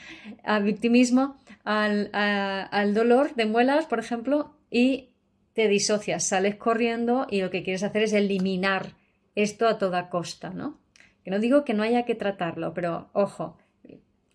a 0.45 0.59
victimismo 0.59 1.39
al, 1.65 2.11
al 2.13 2.93
dolor 2.93 3.35
de 3.37 3.47
muelas, 3.47 3.87
por 3.87 4.01
ejemplo, 4.01 4.55
y 4.71 5.09
te 5.55 5.67
disocias, 5.67 6.25
sales 6.25 6.57
corriendo 6.57 7.27
y 7.31 7.41
lo 7.41 7.49
que 7.49 7.63
quieres 7.63 7.85
hacer 7.85 8.03
es 8.03 8.13
eliminar 8.13 8.97
esto 9.35 9.67
a 9.67 9.79
toda 9.79 10.11
costa, 10.11 10.51
¿no? 10.51 10.79
Que 11.25 11.31
no 11.31 11.39
digo 11.39 11.65
que 11.65 11.75
no 11.75 11.83
haya 11.83 12.05
que 12.05 12.15
tratarlo, 12.15 12.75
pero 12.75 13.11
ojo, 13.13 13.59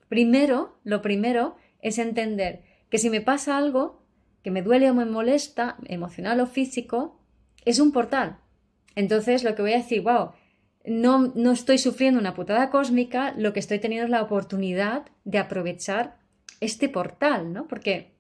primero, 0.09 0.77
lo 0.83 1.01
primero 1.01 1.55
es 1.81 1.97
entender 1.97 2.63
que 2.89 2.97
si 2.97 3.09
me 3.09 3.21
pasa 3.21 3.57
algo 3.57 4.03
que 4.43 4.51
me 4.51 4.61
duele 4.61 4.91
o 4.91 4.93
me 4.93 5.05
molesta, 5.05 5.77
emocional 5.85 6.39
o 6.39 6.45
físico, 6.45 7.19
es 7.65 7.79
un 7.79 7.91
portal. 7.91 8.37
Entonces 8.95 9.43
lo 9.43 9.55
que 9.55 9.63
voy 9.63 9.73
a 9.73 9.77
decir, 9.77 10.01
wow, 10.01 10.31
no, 10.85 11.33
no 11.35 11.51
estoy 11.51 11.77
sufriendo 11.79 12.19
una 12.19 12.35
putada 12.35 12.69
cósmica, 12.69 13.33
lo 13.37 13.53
que 13.53 13.59
estoy 13.59 13.79
teniendo 13.79 14.05
es 14.05 14.11
la 14.11 14.21
oportunidad 14.21 15.07
de 15.23 15.39
aprovechar 15.39 16.17
este 16.59 16.89
portal, 16.89 17.53
¿no? 17.53 17.67
Porque 17.67 18.11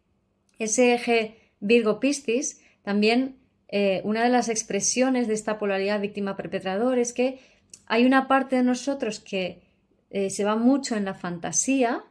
ese 0.57 0.93
eje 0.93 1.37
Virgo 1.59 1.99
Piscis 1.99 2.61
también 2.83 3.37
eh, 3.67 4.01
una 4.03 4.23
de 4.23 4.29
las 4.29 4.49
expresiones 4.49 5.27
de 5.27 5.33
esta 5.33 5.57
polaridad 5.57 6.01
víctima-perpetrador 6.01 6.99
es 6.99 7.13
que 7.13 7.39
hay 7.87 8.05
una 8.05 8.27
parte 8.27 8.57
de 8.57 8.63
nosotros 8.63 9.19
que 9.19 9.61
eh, 10.09 10.29
se 10.29 10.43
va 10.43 10.55
mucho 10.55 10.95
en 10.95 11.05
la 11.05 11.13
fantasía 11.13 12.03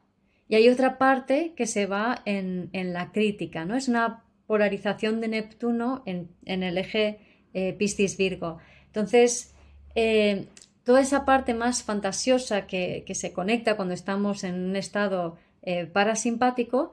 y 0.49 0.57
hay 0.57 0.69
otra 0.69 0.99
parte 0.99 1.53
que 1.57 1.67
se 1.67 1.87
va 1.87 2.23
en, 2.25 2.71
la 2.73 3.13
crítica, 3.13 3.65
¿no? 3.65 3.77
Es 3.77 3.89
una 3.89 4.25
polarización 4.47 5.21
de 5.21 5.29
Neptuno 5.29 6.03
en, 6.05 6.29
el 6.45 6.77
eje 6.77 7.19
eh, 7.55 7.75
Piscis-Virgo. 7.79 8.59
Entonces, 8.87 9.55
toda 10.85 11.01
esa 11.01 11.25
parte 11.25 11.55
más 11.55 11.83
fantasiosa 11.83 12.67
que, 12.67 13.05
se 13.15 13.33
conecta 13.33 13.77
cuando 13.77 13.95
estamos 13.95 14.45
en 14.45 14.55
un 14.55 14.77
estado 14.77 15.39
parasimpático 15.93 16.93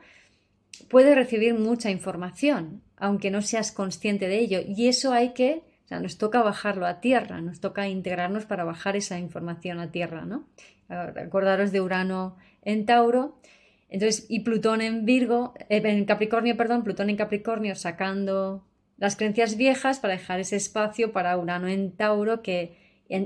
puede 0.89 1.13
recibir 1.13 1.55
mucha 1.55 1.91
información 1.91 2.81
aunque 3.01 3.31
no 3.31 3.41
seas 3.41 3.71
consciente 3.71 4.27
de 4.27 4.39
ello. 4.39 4.59
Y 4.65 4.87
eso 4.87 5.11
hay 5.11 5.33
que, 5.33 5.63
nos 5.99 6.17
toca 6.17 6.41
bajarlo 6.41 6.85
a 6.85 7.01
tierra, 7.01 7.41
nos 7.41 7.59
toca 7.59 7.87
integrarnos 7.87 8.45
para 8.45 8.63
bajar 8.63 8.95
esa 8.95 9.19
información 9.19 9.79
a 9.79 9.91
tierra, 9.91 10.25
¿no? 10.25 10.45
Acordaros 10.89 11.71
de 11.71 11.81
Urano 11.81 12.37
en 12.63 12.85
Tauro, 12.85 13.37
entonces, 13.89 14.25
y 14.29 14.39
Plutón 14.39 14.81
en 14.81 15.05
Virgo, 15.05 15.53
eh, 15.69 15.81
en 15.83 16.05
Capricornio, 16.05 16.55
perdón, 16.55 16.83
Plutón 16.83 17.09
en 17.09 17.17
Capricornio 17.17 17.75
sacando 17.75 18.65
las 18.97 19.17
creencias 19.17 19.57
viejas 19.57 19.99
para 19.99 20.13
dejar 20.13 20.39
ese 20.39 20.55
espacio 20.55 21.11
para 21.11 21.37
Urano 21.37 21.67
en 21.67 21.91
Tauro 21.91 22.41
que 22.41 22.77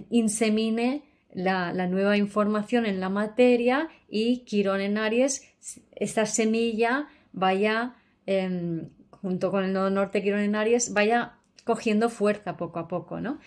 insemine 0.09 1.03
la, 1.33 1.71
nueva 1.87 2.17
información 2.17 2.85
en 2.85 2.99
la 2.99 3.09
materia 3.09 3.89
y 4.09 4.39
Quirón 4.45 4.81
en 4.81 4.97
Aries, 4.97 5.53
esta 5.95 6.25
semilla 6.25 7.07
vaya 7.33 7.95
em, 8.25 8.89
junto 9.11 9.51
con 9.51 9.63
el 9.63 9.73
nodo 9.73 9.89
norte 9.89 10.23
Quirón 10.23 10.39
en 10.39 10.55
Aries, 10.55 10.93
vaya 10.93 11.33
cogiendo 11.65 12.09
fuerza 12.09 12.55
poco 12.55 12.79
a 12.79 12.87
poco, 12.87 13.19
¿no? 13.19 13.39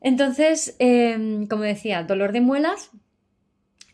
Entonces, 0.00 0.76
em, 0.78 1.48
como 1.48 1.64
decía, 1.64 2.04
dolor 2.04 2.30
de 2.30 2.40
muelas, 2.40 2.90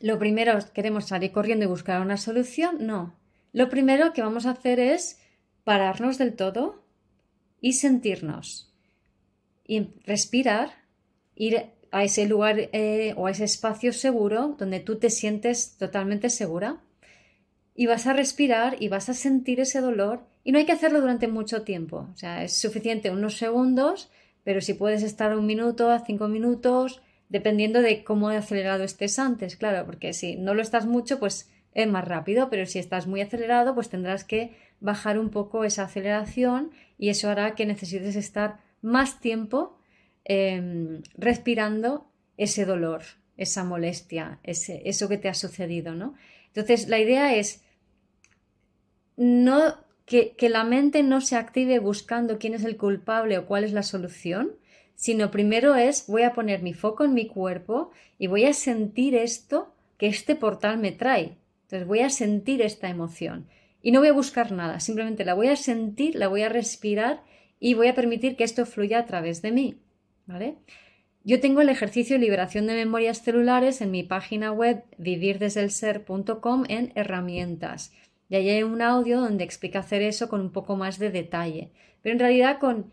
lo 0.01 0.19
primero, 0.19 0.59
¿queremos 0.75 1.07
salir 1.07 1.33
corriendo 1.33 1.65
y 1.65 1.69
buscar 1.69 2.03
una 2.03 2.19
solución? 2.19 2.87
No. 2.87 3.15
Lo 3.53 3.71
primero 3.71 4.13
que 4.13 4.21
vamos 4.21 4.45
a 4.45 4.51
hacer 4.51 4.79
es 4.79 5.19
pararnos 5.63 6.19
del 6.19 6.35
todo 6.35 6.85
y 7.61 7.75
sentirnos. 7.75 8.71
Y 9.67 9.95
respirar, 10.05 10.73
ir 11.35 11.71
a 11.91 12.05
ese 12.05 12.27
lugar 12.27 12.69
eh, 12.73 13.15
o 13.17 13.27
a 13.27 13.31
ese 13.31 13.45
espacio 13.45 13.93
seguro 13.93 14.57
donde 14.59 14.81
tú 14.81 14.99
te 14.99 15.09
sientes 15.09 15.79
totalmente 15.79 16.29
segura. 16.29 16.83
Y 17.75 17.87
vas 17.87 18.07
a 18.07 18.13
respirar 18.13 18.77
y 18.81 18.89
vas 18.89 19.09
a 19.09 19.15
sentir 19.15 19.61
ese 19.61 19.81
dolor 19.81 20.27
y 20.45 20.53
no 20.53 20.59
hay 20.59 20.67
que 20.67 20.73
hacerlo 20.73 21.01
durante 21.01 21.27
mucho 21.27 21.63
tiempo. 21.63 22.09
O 22.13 22.17
sea, 22.17 22.45
es 22.45 22.57
suficiente 22.57 23.11
unos 23.11 23.39
segundos, 23.39 24.11
pero 24.45 24.61
si 24.61 24.75
puedes 24.75 25.03
estar 25.03 25.37
un 25.37 25.47
minuto, 25.47 25.91
a 25.91 26.01
cinco 26.01 26.29
minutos, 26.29 27.03
dependiendo 27.31 27.81
de 27.81 28.05
cómo 28.05 28.29
acelerado 28.29 28.85
estés 28.85 29.19
antes, 29.19 29.57
claro, 29.57 29.87
porque 29.87 30.13
si 30.13 30.37
no 30.37 30.55
lo 30.55 30.61
estás 30.61 30.87
mucho, 30.87 31.19
pues 31.19 31.51
es 31.73 31.89
más 31.89 32.07
rápido, 32.07 32.51
pero 32.51 32.67
si 32.67 32.79
estás 32.79 33.07
muy 33.07 33.23
acelerado, 33.23 33.75
pues 33.75 33.89
tendrás 33.89 34.23
que 34.23 34.55
bajar 34.81 35.19
un 35.19 35.31
poco 35.31 35.65
esa 35.65 35.85
aceleración 35.85 36.71
y 36.99 37.09
eso 37.09 37.31
hará 37.31 37.55
que 37.55 37.67
necesites 37.67 38.15
estar 38.15 38.61
más 38.83 39.21
tiempo 39.21 39.79
em, 40.25 41.03
respirando 41.17 42.07
ese 42.37 42.67
dolor, 42.67 43.03
esa 43.37 43.65
molestia, 43.65 44.39
ese, 44.43 44.83
eso 44.85 45.09
que 45.09 45.17
te 45.17 45.29
ha 45.29 45.35
sucedido, 45.35 45.95
¿no? 45.95 46.15
Entonces, 46.49 46.89
la 46.89 47.01
idea 47.01 47.35
es 47.35 47.65
no 49.17 49.85
que, 50.07 50.35
la 50.49 50.65
mente 50.65 51.03
no 51.03 51.21
se 51.21 51.37
active 51.37 51.79
buscando 51.79 52.39
quién 52.39 52.55
es 52.55 52.65
el 52.65 52.77
culpable 52.77 53.39
o 53.39 53.47
cuál 53.47 53.65
es 53.65 53.73
la 53.73 53.83
solución, 53.83 54.53
sino 54.95 55.31
primero 55.31 55.75
es 55.75 56.07
voy 56.07 56.23
a 56.23 56.35
poner 56.35 56.63
mi 56.63 56.75
foco 56.75 57.05
en 57.05 57.15
mi 57.15 57.27
cuerpo 57.27 57.91
y 58.19 58.27
voy 58.27 58.45
a 58.45 58.53
sentir 58.53 59.15
esto 59.15 59.73
que 59.99 60.07
este 60.07 60.37
portal 60.37 60.79
me 60.79 60.93
trae. 60.93 61.37
Entonces 61.63 61.89
voy 61.89 62.01
a 62.01 62.11
sentir 62.11 62.61
esta 62.63 62.89
emoción 62.89 63.47
y 63.83 63.93
no 63.93 64.01
voy 64.01 64.09
a 64.09 64.13
buscar 64.13 64.53
nada, 64.53 64.81
simplemente 64.81 65.25
la 65.25 65.35
voy 65.35 65.49
a 65.49 65.57
sentir, 65.57 66.15
la 66.15 66.29
voy 66.29 66.43
a 66.43 66.49
respirar 66.49 67.23
y 67.59 67.75
voy 67.75 67.89
a 67.89 67.95
permitir 67.95 68.37
que 68.37 68.45
esto 68.45 68.67
fluya 68.67 68.99
a 68.99 69.07
través 69.07 69.43
de 69.43 69.53
mí. 69.53 69.79
¿Vale? 70.27 70.57
Yo 71.23 71.41
tengo 71.41 71.63
el 71.63 71.71
ejercicio 71.71 72.17
de 72.17 72.21
liberación 72.21 72.67
de 72.67 72.75
memorias 72.75 73.23
celulares 73.23 73.81
en 73.81 73.91
mi 73.91 74.03
página 74.03 74.53
web 74.53 74.85
vivirdesdelser.com 74.99 76.65
en 76.69 76.93
herramientas. 76.95 77.93
Y 78.29 78.37
ahí 78.37 78.49
hay 78.49 78.63
un 78.63 78.83
audio 78.83 79.21
donde 79.21 79.45
explica 79.45 79.81
hacer 79.81 80.03
eso 80.03 80.29
con 80.29 80.41
un 80.41 80.51
poco 80.51 80.77
más 80.77 80.99
de 80.99 81.11
detalle. 81.11 81.71
Pero 82.03 82.15
en 82.15 82.21
realidad 82.21 82.59
con 82.59 82.91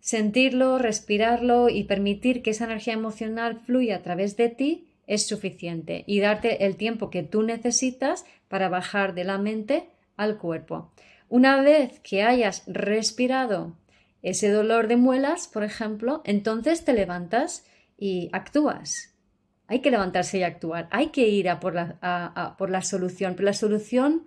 sentirlo, 0.00 0.78
respirarlo 0.78 1.68
y 1.68 1.84
permitir 1.84 2.42
que 2.42 2.50
esa 2.50 2.64
energía 2.64 2.94
emocional 2.94 3.60
fluya 3.60 3.96
a 3.96 4.02
través 4.02 4.36
de 4.36 4.48
ti 4.48 4.88
es 5.06 5.26
suficiente 5.26 6.04
y 6.06 6.20
darte 6.20 6.64
el 6.66 6.76
tiempo 6.76 7.10
que 7.10 7.22
tú 7.22 7.42
necesitas 7.42 8.24
para 8.48 8.68
bajar 8.68 9.14
de 9.14 9.24
la 9.24 9.38
mente 9.38 9.88
al 10.16 10.38
cuerpo. 10.38 10.92
Una 11.28 11.62
vez 11.62 12.00
que 12.00 12.22
hayas 12.22 12.64
respirado 12.66 13.76
ese 14.22 14.50
dolor 14.50 14.88
de 14.88 14.96
muelas, 14.96 15.48
por 15.48 15.64
ejemplo, 15.64 16.22
entonces 16.24 16.84
te 16.84 16.92
levantas 16.92 17.64
y 17.96 18.28
actúas. 18.32 19.14
Hay 19.66 19.80
que 19.80 19.90
levantarse 19.90 20.38
y 20.38 20.42
actuar, 20.42 20.88
hay 20.90 21.08
que 21.08 21.28
ir 21.28 21.48
a 21.48 21.60
por 21.60 21.74
la, 21.74 22.54
por 22.58 22.70
la 22.70 22.82
solución, 22.82 23.34
pero 23.34 23.46
la 23.46 23.54
solución 23.54 24.24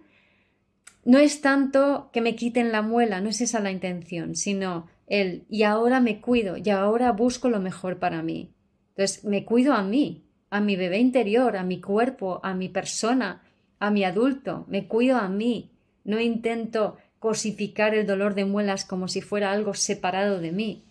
no 1.05 1.19
es 1.19 1.39
tanto 1.41 2.09
que 2.11 2.19
me 2.19 2.35
quiten 2.35 2.71
la 2.71 2.81
muela, 2.81 3.21
no 3.21 3.29
es 3.29 3.39
esa 3.39 3.59
la 3.59 3.71
intención, 3.71 4.35
sino 4.35 4.87
el 5.05 5.45
y 5.49 5.61
ahora 5.61 6.01
me 6.01 6.19
cuido 6.19 6.57
y 6.57 6.67
ahora 6.71 7.11
busco 7.11 7.47
lo 7.47 7.59
mejor 7.59 7.99
para 7.99 8.23
mí. 8.23 8.51
Entonces 8.89 9.23
me 9.23 9.45
cuido 9.45 9.73
a 9.73 9.83
mí, 9.83 10.25
a 10.49 10.59
mi 10.59 10.75
bebé 10.75 10.97
interior, 10.97 11.57
a 11.57 11.63
mi 11.63 11.79
cuerpo, 11.79 12.39
a 12.43 12.55
mi 12.55 12.69
persona, 12.69 13.43
a 13.77 13.91
mi 13.91 14.03
adulto, 14.03 14.65
me 14.67 14.87
cuido 14.87 15.17
a 15.17 15.29
mí, 15.29 15.71
no 16.03 16.19
intento 16.19 16.97
cosificar 17.19 17.93
el 17.93 18.07
dolor 18.07 18.33
de 18.33 18.45
muelas 18.45 18.83
como 18.83 19.07
si 19.07 19.21
fuera 19.21 19.51
algo 19.51 19.75
separado 19.75 20.39
de 20.39 20.51
mí, 20.51 20.85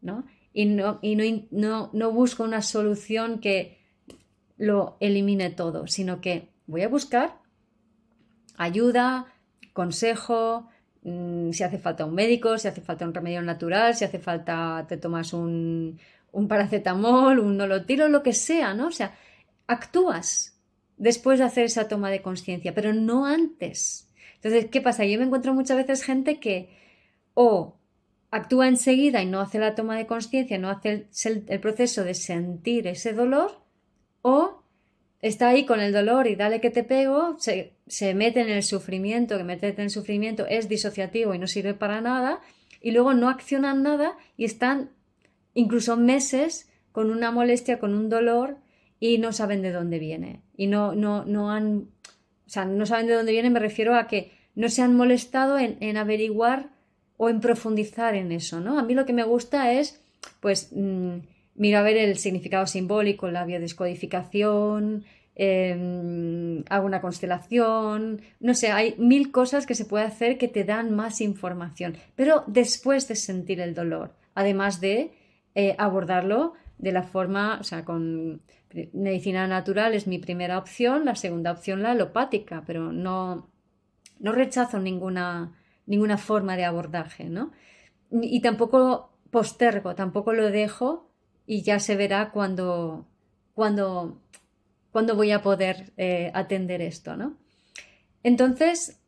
¿no? 0.00 0.24
Y 0.52 0.66
no, 0.66 0.98
y 1.00 1.14
no, 1.14 1.24
no, 1.52 1.90
no 1.92 2.10
busco 2.10 2.42
una 2.42 2.62
solución 2.62 3.38
que 3.38 3.78
lo 4.56 4.96
elimine 4.98 5.50
todo, 5.50 5.86
sino 5.86 6.20
que 6.20 6.48
voy 6.66 6.82
a 6.82 6.88
buscar 6.88 7.38
ayuda, 8.58 9.26
consejo, 9.72 10.68
mm, 11.04 11.52
si 11.52 11.62
hace 11.62 11.78
falta 11.78 12.04
un 12.04 12.14
médico, 12.14 12.58
si 12.58 12.68
hace 12.68 12.82
falta 12.82 13.06
un 13.06 13.14
remedio 13.14 13.40
natural, 13.42 13.94
si 13.94 14.04
hace 14.04 14.18
falta 14.18 14.84
te 14.88 14.96
tomas 14.98 15.32
un, 15.32 15.98
paracetamol, 16.48 17.38
un 17.38 17.56
nolotilo, 17.56 18.08
lo 18.08 18.22
que 18.22 18.32
sea, 18.32 18.74
¿no? 18.74 18.88
O 18.88 18.90
sea, 18.92 19.14
actúas 19.66 20.58
después 20.96 21.38
de 21.38 21.46
hacer 21.46 21.64
esa 21.64 21.88
toma 21.88 22.10
de 22.10 22.22
conciencia, 22.22 22.74
pero 22.74 22.92
no 22.92 23.26
antes. 23.26 24.08
Entonces, 24.36 24.66
¿qué 24.70 24.80
pasa? 24.80 25.04
Yo 25.04 25.18
me 25.18 25.24
encuentro 25.24 25.54
muchas 25.54 25.76
veces 25.76 26.02
gente 26.04 26.38
que 26.40 26.76
o 27.34 27.76
actúa 28.30 28.68
enseguida 28.68 29.22
y 29.22 29.26
no 29.26 29.40
hace 29.40 29.58
la 29.58 29.74
toma 29.74 29.96
de 29.96 30.06
conciencia, 30.06 30.58
no 30.58 30.70
hace 30.70 31.08
el, 31.24 31.44
el, 31.48 31.60
proceso 31.60 32.04
de 32.04 32.14
sentir 32.14 32.86
ese 32.86 33.12
dolor, 33.12 33.60
o 34.22 34.57
está 35.20 35.48
ahí 35.48 35.66
con 35.66 35.80
el 35.80 35.92
dolor 35.92 36.26
y 36.26 36.36
dale 36.36 36.60
que 36.60 36.70
te 36.70 36.84
pego, 36.84 37.36
se, 37.38 37.74
se 37.86 38.14
mete 38.14 38.40
en 38.40 38.50
el 38.50 38.62
sufrimiento, 38.62 39.36
que 39.36 39.44
meterte 39.44 39.82
en 39.82 39.86
el 39.86 39.90
sufrimiento 39.90 40.46
es 40.46 40.68
disociativo 40.68 41.34
y 41.34 41.38
no 41.38 41.46
sirve 41.46 41.74
para 41.74 42.00
nada, 42.00 42.40
y 42.80 42.92
luego 42.92 43.14
no 43.14 43.28
accionan 43.28 43.82
nada 43.82 44.16
y 44.36 44.44
están 44.44 44.90
incluso 45.54 45.96
meses 45.96 46.70
con 46.92 47.10
una 47.10 47.30
molestia, 47.30 47.78
con 47.78 47.94
un 47.94 48.08
dolor 48.08 48.58
y 49.00 49.18
no 49.18 49.32
saben 49.32 49.62
de 49.62 49.72
dónde 49.72 49.98
viene. 49.98 50.42
Y 50.56 50.66
no, 50.66 50.94
no, 50.94 51.24
no 51.24 51.50
han, 51.50 51.88
o 52.46 52.50
sea, 52.50 52.64
no 52.64 52.86
saben 52.86 53.06
de 53.06 53.14
dónde 53.14 53.32
viene, 53.32 53.50
me 53.50 53.60
refiero 53.60 53.96
a 53.96 54.06
que 54.06 54.32
no 54.54 54.68
se 54.68 54.82
han 54.82 54.94
molestado 54.96 55.58
en, 55.58 55.76
en 55.80 55.96
averiguar 55.96 56.70
o 57.16 57.28
en 57.28 57.40
profundizar 57.40 58.14
en 58.14 58.32
eso, 58.32 58.60
¿no? 58.60 58.78
A 58.78 58.82
mí 58.82 58.94
lo 58.94 59.06
que 59.06 59.12
me 59.12 59.24
gusta 59.24 59.72
es, 59.72 60.00
pues, 60.40 60.70
mm, 60.72 61.18
miro 61.58 61.78
a 61.78 61.82
ver 61.82 61.96
el 61.96 62.18
significado 62.18 62.66
simbólico, 62.66 63.30
la 63.30 63.44
biodescodificación, 63.44 65.04
eh, 65.40 66.64
hago 66.68 66.86
una 66.86 67.00
constelación, 67.00 68.22
no 68.40 68.54
sé, 68.54 68.72
hay 68.72 68.96
mil 68.98 69.30
cosas 69.30 69.66
que 69.66 69.76
se 69.76 69.84
puede 69.84 70.04
hacer 70.04 70.36
que 70.36 70.48
te 70.48 70.64
dan 70.64 70.94
más 70.94 71.20
información, 71.20 71.96
pero 72.16 72.42
después 72.48 73.06
de 73.06 73.14
sentir 73.14 73.60
el 73.60 73.74
dolor, 73.74 74.14
además 74.34 74.80
de 74.80 75.12
eh, 75.54 75.76
abordarlo 75.78 76.54
de 76.78 76.92
la 76.92 77.04
forma, 77.04 77.58
o 77.60 77.64
sea, 77.64 77.84
con 77.84 78.42
medicina 78.92 79.46
natural 79.46 79.94
es 79.94 80.06
mi 80.06 80.18
primera 80.18 80.58
opción, 80.58 81.04
la 81.04 81.14
segunda 81.14 81.52
opción 81.52 81.82
la 81.82 81.92
alopática, 81.92 82.64
pero 82.66 82.92
no, 82.92 83.48
no 84.18 84.32
rechazo 84.32 84.80
ninguna, 84.80 85.52
ninguna 85.86 86.18
forma 86.18 86.56
de 86.56 86.64
abordaje, 86.64 87.24
¿no? 87.24 87.52
Y 88.10 88.40
tampoco 88.40 89.12
postergo, 89.30 89.94
tampoco 89.94 90.32
lo 90.32 90.50
dejo 90.50 91.07
y 91.48 91.62
ya 91.62 91.80
se 91.80 91.96
verá 91.96 92.30
cuando, 92.30 93.06
cuando, 93.54 94.20
cuando 94.92 95.16
voy 95.16 95.32
a 95.32 95.40
poder 95.40 95.92
eh, 95.96 96.30
atender 96.34 96.82
esto, 96.82 97.16
¿no? 97.16 97.38
Entonces, 98.22 99.00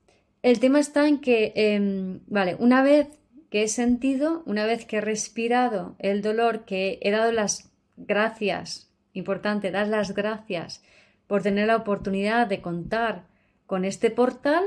el 0.42 0.58
tema 0.58 0.80
está 0.80 1.06
en 1.06 1.20
que, 1.20 1.52
em, 1.54 2.20
vale, 2.28 2.56
una 2.58 2.82
vez 2.82 3.08
que 3.50 3.62
he 3.62 3.68
sentido, 3.68 4.42
una 4.46 4.64
vez 4.64 4.86
que 4.86 4.96
he 4.96 5.00
respirado 5.02 5.96
el 5.98 6.22
dolor, 6.22 6.64
que 6.64 6.98
he 7.02 7.10
dado 7.10 7.30
las 7.30 7.70
gracias, 7.98 8.90
importante, 9.12 9.70
dar 9.70 9.88
las 9.88 10.14
gracias 10.14 10.82
por 11.26 11.42
tener 11.42 11.66
la 11.66 11.76
oportunidad 11.76 12.46
de 12.46 12.62
contar 12.62 13.24
con 13.66 13.84
este 13.84 14.10
portal, 14.10 14.64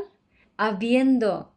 habiendo 0.58 1.52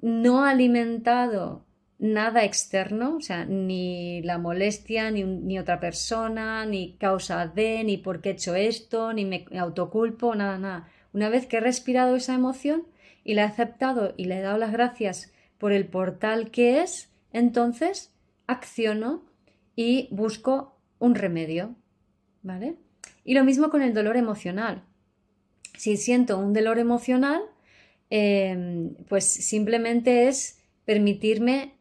no 0.00 0.44
alimentado 0.44 1.64
nada 2.04 2.44
externo, 2.44 3.16
o 3.16 3.20
sea, 3.20 3.46
ni 3.46 4.20
la 4.22 4.36
molestia, 4.36 5.10
ni, 5.10 5.24
ni, 5.24 5.58
otra 5.58 5.80
persona, 5.80 6.66
ni 6.66 6.96
causa 6.98 7.46
de, 7.46 7.82
ni 7.82 7.96
por 7.96 8.20
qué 8.20 8.30
he 8.30 8.32
hecho 8.32 8.54
esto, 8.54 9.14
ni 9.14 9.24
me 9.24 9.46
autoculpo, 9.58 10.34
nada, 10.34 10.58
nada. 10.58 10.88
Una 11.14 11.30
vez 11.30 11.46
que 11.46 11.56
he 11.56 11.60
respirado 11.60 12.14
esa 12.14 12.34
emoción 12.34 12.86
y 13.24 13.32
la 13.32 13.42
he 13.42 13.46
aceptado 13.46 14.12
y 14.18 14.26
le 14.26 14.38
he 14.38 14.42
dado 14.42 14.58
las 14.58 14.72
gracias 14.72 15.32
por 15.56 15.72
el 15.72 15.86
portal 15.86 16.50
que 16.50 16.82
es, 16.82 17.10
entonces 17.32 18.12
acciono 18.46 19.24
y 19.74 20.08
busco 20.10 20.76
un 20.98 21.14
remedio, 21.14 21.74
¿vale? 22.42 22.76
Y 23.24 23.32
lo 23.32 23.44
mismo 23.44 23.70
con 23.70 23.80
el 23.80 23.94
dolor 23.94 24.18
emocional. 24.18 24.84
Si 25.78 25.96
siento 25.96 26.38
un 26.38 26.52
dolor 26.52 26.78
emocional, 26.78 27.40
eh, 28.10 28.90
pues 29.08 29.24
simplemente 29.24 30.28
es 30.28 30.60
permitirme 30.84 31.73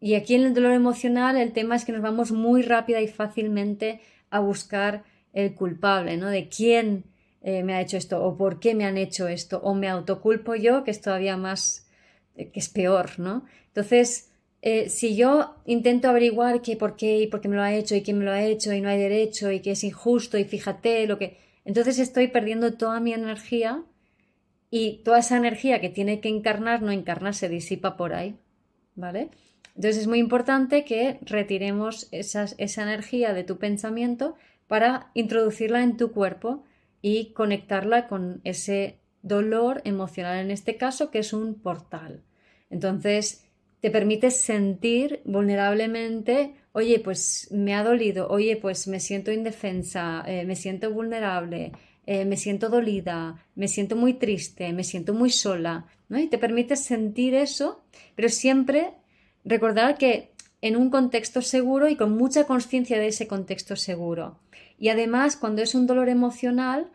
y 0.00 0.14
aquí 0.14 0.34
en 0.34 0.44
el 0.44 0.54
dolor 0.54 0.72
emocional 0.72 1.36
el 1.36 1.52
tema 1.52 1.76
es 1.76 1.84
que 1.84 1.92
nos 1.92 2.02
vamos 2.02 2.32
muy 2.32 2.62
rápida 2.62 3.00
y 3.00 3.08
fácilmente 3.08 4.00
a 4.30 4.40
buscar 4.40 5.04
el 5.32 5.54
culpable, 5.54 6.16
¿no? 6.16 6.28
De 6.28 6.48
quién 6.48 7.04
eh, 7.42 7.62
me 7.62 7.74
ha 7.74 7.80
hecho 7.80 7.96
esto 7.96 8.24
o 8.24 8.36
por 8.36 8.60
qué 8.60 8.74
me 8.74 8.84
han 8.84 8.96
hecho 8.96 9.28
esto 9.28 9.60
o 9.62 9.74
me 9.74 9.88
autoculpo 9.88 10.54
yo, 10.54 10.84
que 10.84 10.90
es 10.90 11.00
todavía 11.00 11.36
más, 11.36 11.88
eh, 12.36 12.50
que 12.50 12.60
es 12.60 12.68
peor, 12.68 13.18
¿no? 13.18 13.44
Entonces, 13.68 14.30
eh, 14.62 14.88
si 14.88 15.16
yo 15.16 15.56
intento 15.66 16.08
averiguar 16.08 16.62
qué, 16.62 16.76
por 16.76 16.96
qué 16.96 17.20
y 17.20 17.26
por 17.28 17.40
qué 17.40 17.48
me 17.48 17.56
lo 17.56 17.62
ha 17.62 17.74
hecho 17.74 17.94
y 17.94 18.02
quién 18.02 18.18
me 18.18 18.24
lo 18.24 18.32
ha 18.32 18.42
hecho 18.44 18.72
y 18.72 18.80
no 18.80 18.88
hay 18.88 18.98
derecho 18.98 19.52
y 19.52 19.60
que 19.60 19.72
es 19.72 19.84
injusto 19.84 20.38
y 20.38 20.44
fíjate 20.44 21.06
lo 21.06 21.18
que... 21.18 21.38
Entonces 21.64 21.98
estoy 21.98 22.28
perdiendo 22.28 22.74
toda 22.74 22.98
mi 22.98 23.12
energía 23.12 23.84
y 24.70 25.02
toda 25.04 25.20
esa 25.20 25.36
energía 25.36 25.80
que 25.80 25.90
tiene 25.90 26.20
que 26.20 26.28
encarnar, 26.28 26.82
no 26.82 26.90
encarnar, 26.92 27.34
se 27.34 27.48
disipa 27.48 27.96
por 27.96 28.14
ahí, 28.14 28.36
¿vale? 28.94 29.30
Entonces 29.78 30.02
es 30.02 30.06
muy 30.08 30.18
importante 30.18 30.84
que 30.84 31.20
retiremos 31.22 32.08
esa 32.10 32.82
energía 32.82 33.32
de 33.32 33.44
tu 33.44 33.58
pensamiento 33.58 34.34
para 34.66 35.12
introducirla 35.14 35.84
en 35.84 35.96
tu 35.96 36.10
cuerpo 36.10 36.64
y 37.00 37.26
conectarla 37.26 38.08
con 38.08 38.40
ese 38.42 38.98
dolor 39.22 39.80
emocional 39.84 40.38
en 40.38 40.50
este 40.50 40.76
caso 40.76 41.12
que 41.12 41.20
es 41.20 41.32
un 41.32 41.54
portal. 41.54 42.24
Entonces 42.70 43.46
te 43.80 43.92
permite 43.92 44.32
sentir 44.32 45.20
vulnerablemente, 45.24 46.56
oye, 46.72 46.98
pues 46.98 47.46
me 47.52 47.76
ha 47.76 47.84
dolido, 47.84 48.26
oye, 48.30 48.56
pues 48.56 48.88
me 48.88 48.98
siento 48.98 49.30
indefensa, 49.30 50.24
eh, 50.26 50.44
me 50.44 50.56
siento 50.56 50.90
vulnerable, 50.90 51.70
eh, 52.04 52.24
me 52.24 52.36
siento 52.36 52.68
dolida, 52.68 53.46
me 53.54 53.68
siento 53.68 53.94
muy 53.94 54.14
triste, 54.14 54.72
me 54.72 54.82
siento 54.82 55.14
muy 55.14 55.30
sola, 55.30 55.86
¿no? 56.08 56.18
Y 56.18 56.26
te 56.26 56.38
permite 56.38 56.74
sentir 56.74 57.34
eso, 57.34 57.84
pero 58.16 58.28
siempre 58.28 58.97
recordar 59.48 59.96
que 59.96 60.30
en 60.60 60.76
un 60.76 60.90
contexto 60.90 61.42
seguro 61.42 61.88
y 61.88 61.96
con 61.96 62.16
mucha 62.16 62.44
conciencia 62.44 62.98
de 62.98 63.08
ese 63.08 63.26
contexto 63.26 63.76
seguro. 63.76 64.38
Y 64.78 64.88
además, 64.88 65.36
cuando 65.36 65.62
es 65.62 65.74
un 65.74 65.86
dolor 65.86 66.08
emocional, 66.08 66.90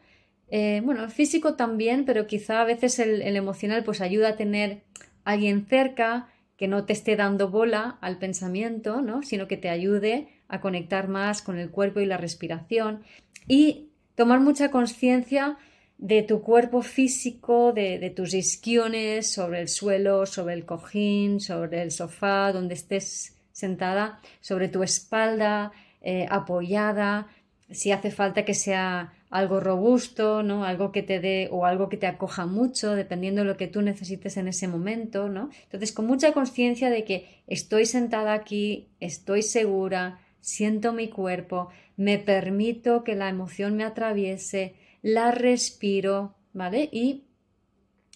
eh, 0.49 0.81
bueno, 0.83 1.09
físico 1.09 1.55
también, 1.55 2.05
pero 2.05 2.27
quizá 2.27 2.61
a 2.61 2.65
veces 2.65 2.99
el, 2.99 3.21
emocional 3.21 3.83
pues 3.83 4.01
ayuda 4.01 4.29
a 4.29 4.35
tener 4.35 4.83
alguien 5.23 5.65
cerca 5.67 6.29
que 6.57 6.67
no 6.67 6.85
te 6.85 6.93
esté 6.93 7.15
dando 7.15 7.49
bola 7.49 7.97
al 8.01 8.19
pensamiento, 8.19 9.01
¿no? 9.01 9.23
sino 9.23 9.47
que 9.47 9.57
te 9.57 9.69
ayude 9.69 10.27
a 10.47 10.61
conectar 10.61 11.07
más 11.07 11.41
con 11.41 11.57
el 11.57 11.71
cuerpo 11.71 12.01
y 12.01 12.05
la 12.05 12.17
respiración. 12.17 13.01
Y 13.47 13.89
tomar 14.15 14.39
mucha 14.39 14.69
conciencia 14.69 15.57
de 16.03 16.21
tu 16.21 16.41
cuerpo 16.41 16.81
físico, 16.81 17.71
de, 17.71 18.11
tus 18.13 18.33
isquiones 18.33 19.31
sobre 19.31 19.61
el 19.61 19.69
suelo, 19.69 20.25
sobre 20.25 20.53
el 20.53 20.65
cojín, 20.65 21.39
sobre 21.39 21.81
el 21.81 21.91
sofá, 21.91 22.51
donde 22.51 22.73
estés 22.73 23.37
sentada, 23.53 24.19
sobre 24.41 24.67
tu 24.67 24.83
espalda, 24.83 25.71
eh, 26.01 26.27
apoyada, 26.29 27.27
si 27.71 27.93
hace 27.93 28.11
falta 28.11 28.43
que 28.43 28.53
sea 28.53 29.13
algo 29.29 29.61
robusto, 29.61 30.43
¿no? 30.43 30.65
Algo 30.65 30.91
que 30.91 31.03
te 31.03 31.21
dé 31.21 31.47
o 31.49 31.65
algo 31.65 31.87
que 31.87 31.95
te 31.95 32.05
acoja 32.05 32.45
mucho, 32.45 32.95
dependiendo 32.95 33.43
de 33.43 33.47
lo 33.47 33.55
que 33.55 33.67
tú 33.69 33.81
necesites 33.81 34.35
en 34.35 34.49
ese 34.49 34.67
momento, 34.67 35.29
¿no? 35.29 35.51
Entonces, 35.63 35.93
con 35.93 36.05
mucha 36.05 36.33
conciencia 36.33 36.89
de 36.89 37.05
que 37.05 37.41
estoy 37.47 37.85
sentada 37.85 38.33
aquí, 38.33 38.89
estoy 38.99 39.41
segura, 39.41 40.19
siento 40.41 40.91
mi 40.91 41.07
cuerpo, 41.07 41.69
me 41.95 42.17
permito 42.17 43.05
que 43.05 43.15
la 43.15 43.29
emoción 43.29 43.77
me 43.77 43.85
atraviese, 43.85 44.75
la 45.03 45.29
respiro, 45.29 46.33
¿vale? 46.53 46.89
Y 46.91 47.25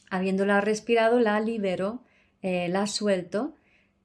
habiéndola 0.10 0.62
respirado, 0.62 1.20
la 1.20 1.40
libero, 1.40 2.02
eh, 2.42 2.70
la 2.70 2.88
suelto, 2.88 3.56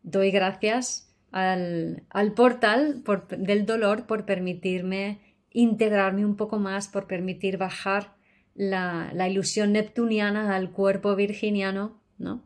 doy 0.02 0.30
gracias 0.30 1.14
al, 1.30 2.04
portal 2.36 3.02
del 3.38 3.64
dolor 3.64 4.06
por 4.06 4.26
permitirme 4.26 5.20
integrarme 5.50 6.26
un 6.26 6.36
poco 6.36 6.58
más, 6.58 6.88
por 6.88 7.06
permitir 7.06 7.56
bajar 7.56 8.14
la, 8.54 9.12
ilusión 9.28 9.72
neptuniana 9.72 10.54
al 10.54 10.72
cuerpo 10.72 11.14
virginiano, 11.14 12.02
¿no? 12.18 12.44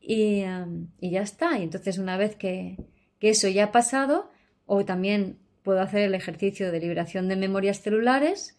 Y, 0.00 0.44
um, 0.44 0.88
ya 1.00 1.22
está. 1.22 1.58
Y 1.58 1.64
entonces 1.64 1.98
una 1.98 2.16
vez 2.16 2.36
que, 2.36 2.76
eso 3.20 3.48
ya 3.48 3.64
ha 3.64 3.72
pasado, 3.72 4.30
o 4.66 4.84
también 4.84 5.38
puedo 5.62 5.80
hacer 5.80 6.02
el 6.02 6.14
ejercicio 6.14 6.70
de 6.70 6.78
liberación 6.78 7.26
de 7.26 7.36
memorias 7.36 7.80
celulares, 7.80 8.58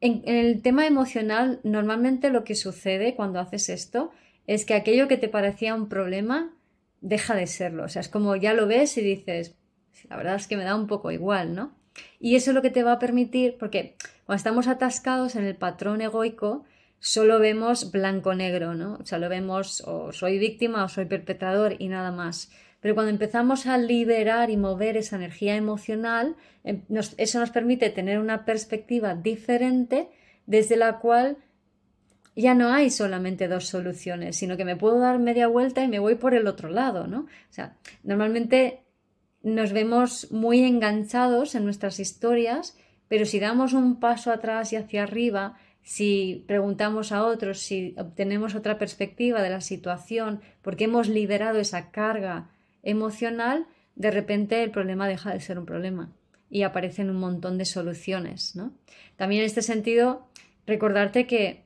en, 0.00 0.22
el 0.26 0.62
tema 0.62 0.86
emocional, 0.86 1.60
normalmente 1.64 2.30
lo 2.30 2.44
que 2.44 2.54
sucede 2.54 3.14
cuando 3.14 3.40
haces 3.40 3.68
esto 3.68 4.10
es 4.46 4.64
que 4.64 4.74
aquello 4.74 5.08
que 5.08 5.16
te 5.16 5.28
parecía 5.28 5.74
un 5.74 5.88
problema 5.88 6.52
deja 7.00 7.34
de 7.34 7.46
serlo. 7.46 7.84
O 7.84 7.88
sea, 7.88 8.00
es 8.00 8.08
como 8.08 8.36
ya 8.36 8.54
lo 8.54 8.66
ves 8.66 8.96
y 8.96 9.02
dices, 9.02 9.54
la 10.08 10.16
verdad 10.16 10.36
es 10.36 10.46
que 10.46 10.56
me 10.56 10.64
da 10.64 10.74
un 10.74 10.86
poco 10.86 11.10
igual, 11.10 11.54
¿no? 11.54 11.72
Y 12.20 12.36
eso 12.36 12.50
es 12.50 12.54
lo 12.54 12.62
que 12.62 12.70
te 12.70 12.82
va 12.82 12.92
a 12.92 12.98
permitir, 12.98 13.56
porque 13.58 13.96
cuando 14.24 14.38
estamos 14.38 14.68
atascados 14.68 15.34
en 15.34 15.44
el 15.44 15.56
patrón 15.56 16.00
egoico, 16.00 16.64
solo 17.00 17.38
vemos 17.38 17.90
blanco-negro, 17.90 18.74
¿no? 18.74 18.98
O 19.00 19.04
sea, 19.04 19.18
lo 19.18 19.28
vemos 19.28 19.82
o 19.86 20.12
soy 20.12 20.38
víctima 20.38 20.84
o 20.84 20.88
soy 20.88 21.06
perpetrador 21.06 21.76
y 21.78 21.88
nada 21.88 22.12
más. 22.12 22.50
Pero 22.80 22.94
cuando 22.94 23.10
empezamos 23.10 23.66
a 23.66 23.76
liberar 23.78 24.50
y 24.50 24.56
mover 24.56 24.96
esa 24.96 25.16
energía 25.16 25.56
emocional, 25.56 26.36
em, 26.64 26.82
eso 27.16 27.40
nos 27.40 27.50
permite 27.50 27.90
tener 27.90 28.18
una 28.18 28.44
perspectiva 28.44 29.14
diferente 29.14 30.08
desde 30.46 30.76
la 30.76 30.98
cual 30.98 31.38
ya 32.36 32.54
no 32.54 32.72
hay 32.72 32.90
solamente 32.90 33.48
dos 33.48 33.66
soluciones, 33.66 34.36
sino 34.36 34.56
que 34.56 34.64
me 34.64 34.76
puedo 34.76 35.00
dar 35.00 35.18
media 35.18 35.48
vuelta 35.48 35.82
y 35.82 35.88
me 35.88 35.98
voy 35.98 36.14
por 36.14 36.34
el 36.34 36.46
otro 36.46 36.68
lado, 36.68 37.08
¿no? 37.08 37.20
O 37.22 37.52
sea, 37.52 37.76
normalmente 38.04 38.84
nos 39.42 39.72
vemos 39.72 40.30
muy 40.30 40.62
enganchados 40.62 41.56
en 41.56 41.64
nuestras 41.64 41.98
historias, 41.98 42.76
pero 43.08 43.24
si 43.24 43.40
damos 43.40 43.72
un 43.72 43.98
paso 43.98 44.30
atrás 44.30 44.72
y 44.72 44.76
hacia 44.76 45.02
arriba, 45.02 45.58
si 45.82 46.44
preguntamos 46.46 47.10
a 47.10 47.24
otros, 47.24 47.58
si 47.58 47.94
obtenemos 47.98 48.54
otra 48.54 48.78
perspectiva 48.78 49.42
de 49.42 49.50
la 49.50 49.60
situación, 49.60 50.40
porque 50.62 50.84
hemos 50.84 51.08
liberado 51.08 51.58
esa 51.58 51.90
carga 51.90 52.50
emocional, 52.82 53.66
de 53.94 54.10
repente 54.10 54.62
el 54.62 54.70
problema 54.70 55.08
deja 55.08 55.32
de 55.32 55.40
ser 55.40 55.58
un 55.58 55.66
problema 55.66 56.12
y 56.50 56.62
aparecen 56.62 57.10
un 57.10 57.16
montón 57.16 57.58
de 57.58 57.64
soluciones. 57.64 58.56
¿no? 58.56 58.72
También 59.16 59.42
en 59.42 59.46
este 59.46 59.62
sentido, 59.62 60.28
recordarte 60.66 61.26
que 61.26 61.64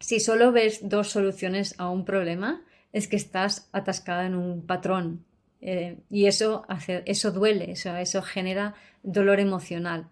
si 0.00 0.20
solo 0.20 0.52
ves 0.52 0.80
dos 0.88 1.10
soluciones 1.10 1.74
a 1.78 1.88
un 1.88 2.04
problema, 2.04 2.62
es 2.92 3.08
que 3.08 3.16
estás 3.16 3.68
atascada 3.72 4.26
en 4.26 4.34
un 4.34 4.66
patrón 4.66 5.24
eh, 5.60 5.98
y 6.10 6.26
eso, 6.26 6.64
hace, 6.68 7.02
eso 7.06 7.30
duele, 7.30 7.72
eso, 7.72 7.96
eso 7.96 8.22
genera 8.22 8.74
dolor 9.02 9.40
emocional. 9.40 10.08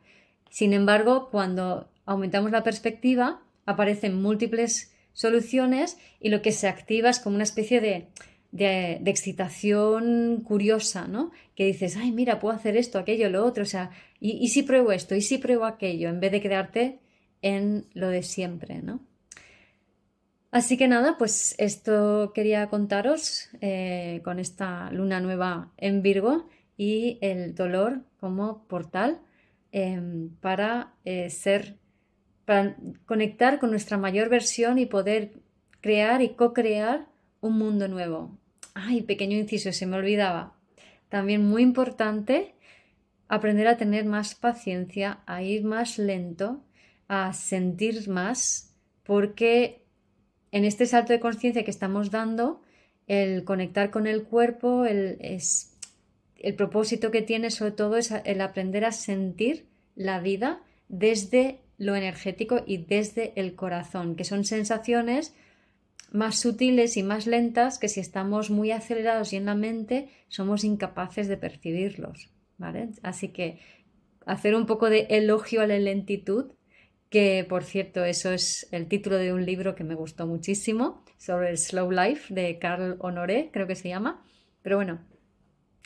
Sin 0.51 0.73
embargo, 0.73 1.29
cuando 1.31 1.91
aumentamos 2.07 2.51
la 2.51 2.63
perspectiva, 2.63 3.43
aparecen 3.67 4.21
múltiples 4.21 4.93
soluciones 5.13 5.99
y 6.21 6.31
lo 6.31 6.43
que 6.43 6.53
se 6.53 6.69
activa 6.69 7.11
es 7.11 7.21
como 7.21 7.37
una 7.37 7.45
especie 7.45 7.81
de, 7.81 8.09
de, 8.53 9.01
excitación 9.07 10.43
curiosa, 10.45 11.09
¿no? 11.09 11.33
Que 11.57 11.67
dices, 11.67 11.97
ay, 11.97 12.13
mira, 12.13 12.39
puedo 12.39 12.55
hacer 12.55 12.77
esto, 12.77 12.99
aquello, 12.99 13.29
lo 13.31 13.45
otro, 13.45 13.65
o 13.65 13.67
sea, 13.67 13.91
y, 14.21 14.49
si 14.49 14.63
pruebo 14.63 14.93
esto, 14.93 15.17
y 15.17 15.23
si 15.23 15.39
pruebo 15.39 15.65
aquello, 15.65 16.09
en 16.09 16.21
vez 16.21 16.31
de 16.31 16.41
quedarte 16.41 17.01
en 17.41 17.87
lo 17.95 18.09
de 18.09 18.23
siempre, 18.23 18.83
¿no? 18.83 19.01
Así 20.53 20.77
que 20.77 20.87
nada, 20.87 21.17
pues 21.19 21.55
esto 21.59 22.33
quería 22.35 22.69
contaros 22.69 23.49
eh, 23.63 24.21
con 24.23 24.39
esta 24.39 24.91
luna 24.93 25.19
nueva 25.19 25.73
en 25.79 26.03
Virgo 26.03 26.47
y 26.77 27.19
el 27.23 27.55
dolor 27.55 28.03
como 28.21 28.65
portal 28.69 29.23
em, 29.73 30.29
para 30.41 30.93
eh, 31.07 31.31
ser, 31.31 31.79
para 32.45 32.77
conectar 33.07 33.59
con 33.59 33.71
nuestra 33.71 33.97
mayor 33.97 34.29
versión 34.29 34.79
y 34.79 34.85
poder 34.85 35.41
crear 35.81 36.21
y 36.21 36.35
co-crear 36.35 37.07
un 37.41 37.57
mundo 37.57 37.89
nuevo. 37.89 38.39
Ay, 38.75 39.03
pequeño 39.03 39.37
inciso, 39.37 39.73
se 39.73 39.87
me 39.87 39.97
olvidaba. 39.97 40.55
También 41.09 41.45
muy 41.47 41.63
importante 41.63 42.55
aprender 43.29 43.67
a 43.69 43.77
tener 43.77 44.05
más 44.05 44.35
paciencia, 44.35 45.21
a 45.27 45.43
ir 45.43 45.65
más 45.65 45.99
lento, 45.99 46.63
a 47.09 47.33
sentir 47.33 48.09
más, 48.09 48.75
porque 49.03 49.85
en 50.51 50.65
este 50.65 50.87
salto 50.87 51.13
de 51.13 51.21
conciencia 51.21 51.65
que 51.65 51.71
estamos 51.71 52.11
dando, 52.11 52.63
el 53.07 53.45
conectar 53.45 53.91
con 53.91 54.07
el 54.07 54.25
cuerpo, 54.25 54.85
el, 54.85 55.19
es, 55.21 55.77
el 56.37 56.55
propósito 56.55 57.11
que 57.11 57.23
tiene 57.23 57.51
sobre 57.51 57.73
todo 57.73 57.97
es 57.97 58.13
el 58.25 58.41
aprender 58.41 58.85
a 58.85 58.93
sentir 58.93 59.67
la 59.95 60.21
vida 60.21 60.63
desde 60.89 61.61
lo 61.79 61.97
energético 61.97 62.63
y 62.67 62.79
desde 62.79 63.33
el 63.37 63.55
corazón, 63.55 64.15
que 64.15 64.25
son 64.25 64.45
sensaciones 64.45 65.35
más 66.13 66.39
sutiles 66.39 66.97
y 66.97 67.03
más 67.03 67.27
lentas 67.27 67.79
que 67.79 67.89
si 67.89 68.01
estamos 68.01 68.51
muy 68.51 68.71
acelerados 68.71 69.33
y 69.33 69.37
en 69.37 69.47
la 69.47 69.55
mente 69.55 70.09
somos 70.29 70.65
incapaces 70.65 71.29
de 71.29 71.37
percibirlos. 71.37 72.31
¿vale? 72.59 72.91
Así 73.03 73.29
que 73.29 73.59
hacer 74.27 74.55
un 74.55 74.67
poco 74.67 74.91
de 74.91 75.07
elogio 75.11 75.63
a 75.63 75.67
la 75.67 75.79
lentitud 75.79 76.53
que 77.13 77.45
por 77.47 77.63
cierto 77.63 78.05
eso 78.05 78.33
es 78.33 78.69
el 78.73 78.89
título 78.89 79.17
de 79.17 79.35
un 79.35 79.45
libro 79.45 79.75
que 79.75 79.85
me 79.85 79.95
gustó 79.95 80.27
muchísimo 80.27 81.05
sobre 81.19 81.51
el 81.51 81.59
slow 81.59 81.91
life 81.91 82.33
de 82.33 82.59
Carl 82.59 82.97
Honoré, 83.01 83.51
creo 83.53 83.67
que 83.67 83.75
se 83.75 83.91
llama. 83.91 84.25
Pero 84.63 84.77
bueno, 84.77 85.01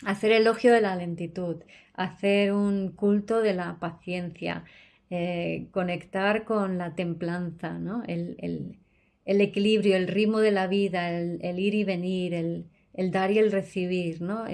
hacer 0.05 0.31
elogio 0.31 0.73
de 0.73 0.81
la 0.81 0.95
lentitud, 0.95 1.65
hacer 1.95 2.53
un 2.53 2.93
culto 2.93 3.41
de 3.41 3.55
la 3.55 3.79
paciencia, 3.81 4.65
eh, 5.11 5.67
conectar 5.73 6.45
con 6.45 6.79
la 6.79 6.95
templanza, 6.95 7.79
¿no? 7.79 8.05
el, 8.07 8.79
equilibrio, 9.27 9.97
el 9.97 10.09
ritmo 10.09 10.39
de 10.41 10.53
la 10.53 10.67
vida, 10.67 11.11
el, 11.11 11.59
ir 11.59 11.75
y 11.75 11.85
venir, 11.85 12.35
el, 12.35 13.11
dar 13.11 13.31
y 13.31 13.39
el 13.39 13.53
recibir, 13.53 14.23
¿no? 14.23 14.45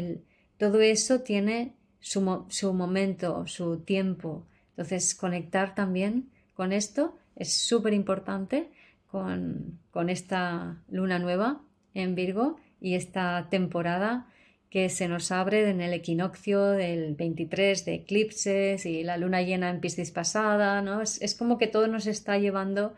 todo 0.56 0.80
eso 0.80 1.20
tiene 1.20 1.74
su, 2.00 2.46
su 2.48 2.72
momento, 2.72 3.46
su 3.46 3.80
tiempo. 3.80 4.46
Entonces, 4.70 5.14
conectar 5.14 5.74
también 5.74 6.30
con 6.54 6.72
esto 6.72 7.16
es 7.36 7.52
súper 7.54 7.92
importante 7.92 8.70
con, 9.12 10.08
esta 10.08 10.82
luna 10.88 11.18
nueva 11.18 11.60
en 11.94 12.14
Virgo 12.14 12.56
y 12.80 12.94
esta 12.94 13.48
temporada 13.50 14.26
que 14.70 14.88
se 14.88 15.06
nos 15.06 15.30
abre 15.30 15.68
en 15.68 15.82
el 15.82 15.92
equinoccio 15.92 16.70
del 16.70 17.14
23 17.14 17.84
de 17.84 17.94
eclipses 17.94 18.86
y 18.86 19.04
la 19.04 19.18
luna 19.18 19.42
llena 19.42 19.68
en 19.68 19.80
Piscis 19.80 20.10
pasada, 20.12 20.80
¿no? 20.80 21.02
Es, 21.02 21.34
como 21.38 21.58
que 21.58 21.66
todo 21.66 21.88
nos 21.88 22.06
está 22.06 22.38
llevando 22.38 22.94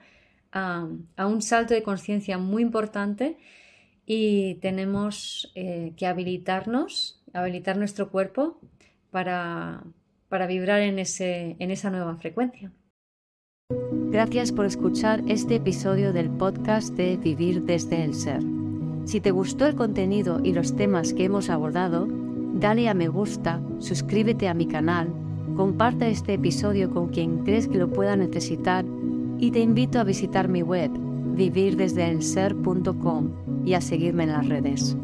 a, 0.54 0.86
un 1.26 1.42
salto 1.42 1.74
de 1.74 1.82
conciencia 1.82 2.38
muy 2.38 2.62
importante 2.62 3.36
y 4.06 4.54
tenemos 4.56 5.52
eh, 5.54 5.92
que 5.96 6.06
habilitarnos, 6.06 7.20
habilitar 7.32 7.76
nuestro 7.76 8.10
cuerpo 8.10 8.60
para, 9.10 9.82
para 10.28 10.46
vibrar 10.46 10.80
en, 10.80 10.98
ese, 10.98 11.56
en 11.58 11.70
esa 11.70 11.90
nueva 11.90 12.16
frecuencia. 12.16 12.72
Gracias 14.10 14.52
por 14.52 14.64
escuchar 14.64 15.22
este 15.26 15.56
episodio 15.56 16.12
del 16.12 16.30
podcast 16.30 16.94
de 16.94 17.16
Vivir 17.16 17.62
desde 17.62 18.04
el 18.04 18.14
Ser. 18.14 18.40
Si 19.06 19.20
te 19.20 19.32
gustó 19.32 19.66
el 19.66 19.74
contenido 19.74 20.40
y 20.42 20.52
los 20.52 20.76
temas 20.76 21.12
que 21.12 21.24
hemos 21.24 21.50
abordado, 21.50 22.06
dale 22.54 22.88
a 22.88 22.94
me 22.94 23.08
gusta, 23.08 23.60
suscríbete 23.80 24.48
a 24.48 24.54
mi 24.54 24.66
canal, 24.66 25.12
comparte 25.56 26.08
este 26.10 26.34
episodio 26.34 26.90
con 26.90 27.08
quien 27.08 27.38
crees 27.44 27.66
que 27.66 27.78
lo 27.78 27.90
pueda 27.92 28.16
necesitar 28.16 28.84
y 29.44 29.50
te 29.50 29.60
invito 29.60 30.00
a 30.00 30.04
visitar 30.04 30.48
mi 30.48 30.62
web 30.62 30.90
vivirdesdeelser.com 31.36 33.66
y 33.66 33.74
a 33.74 33.82
seguirme 33.82 34.22
en 34.22 34.30
las 34.30 34.48
redes. 34.48 34.96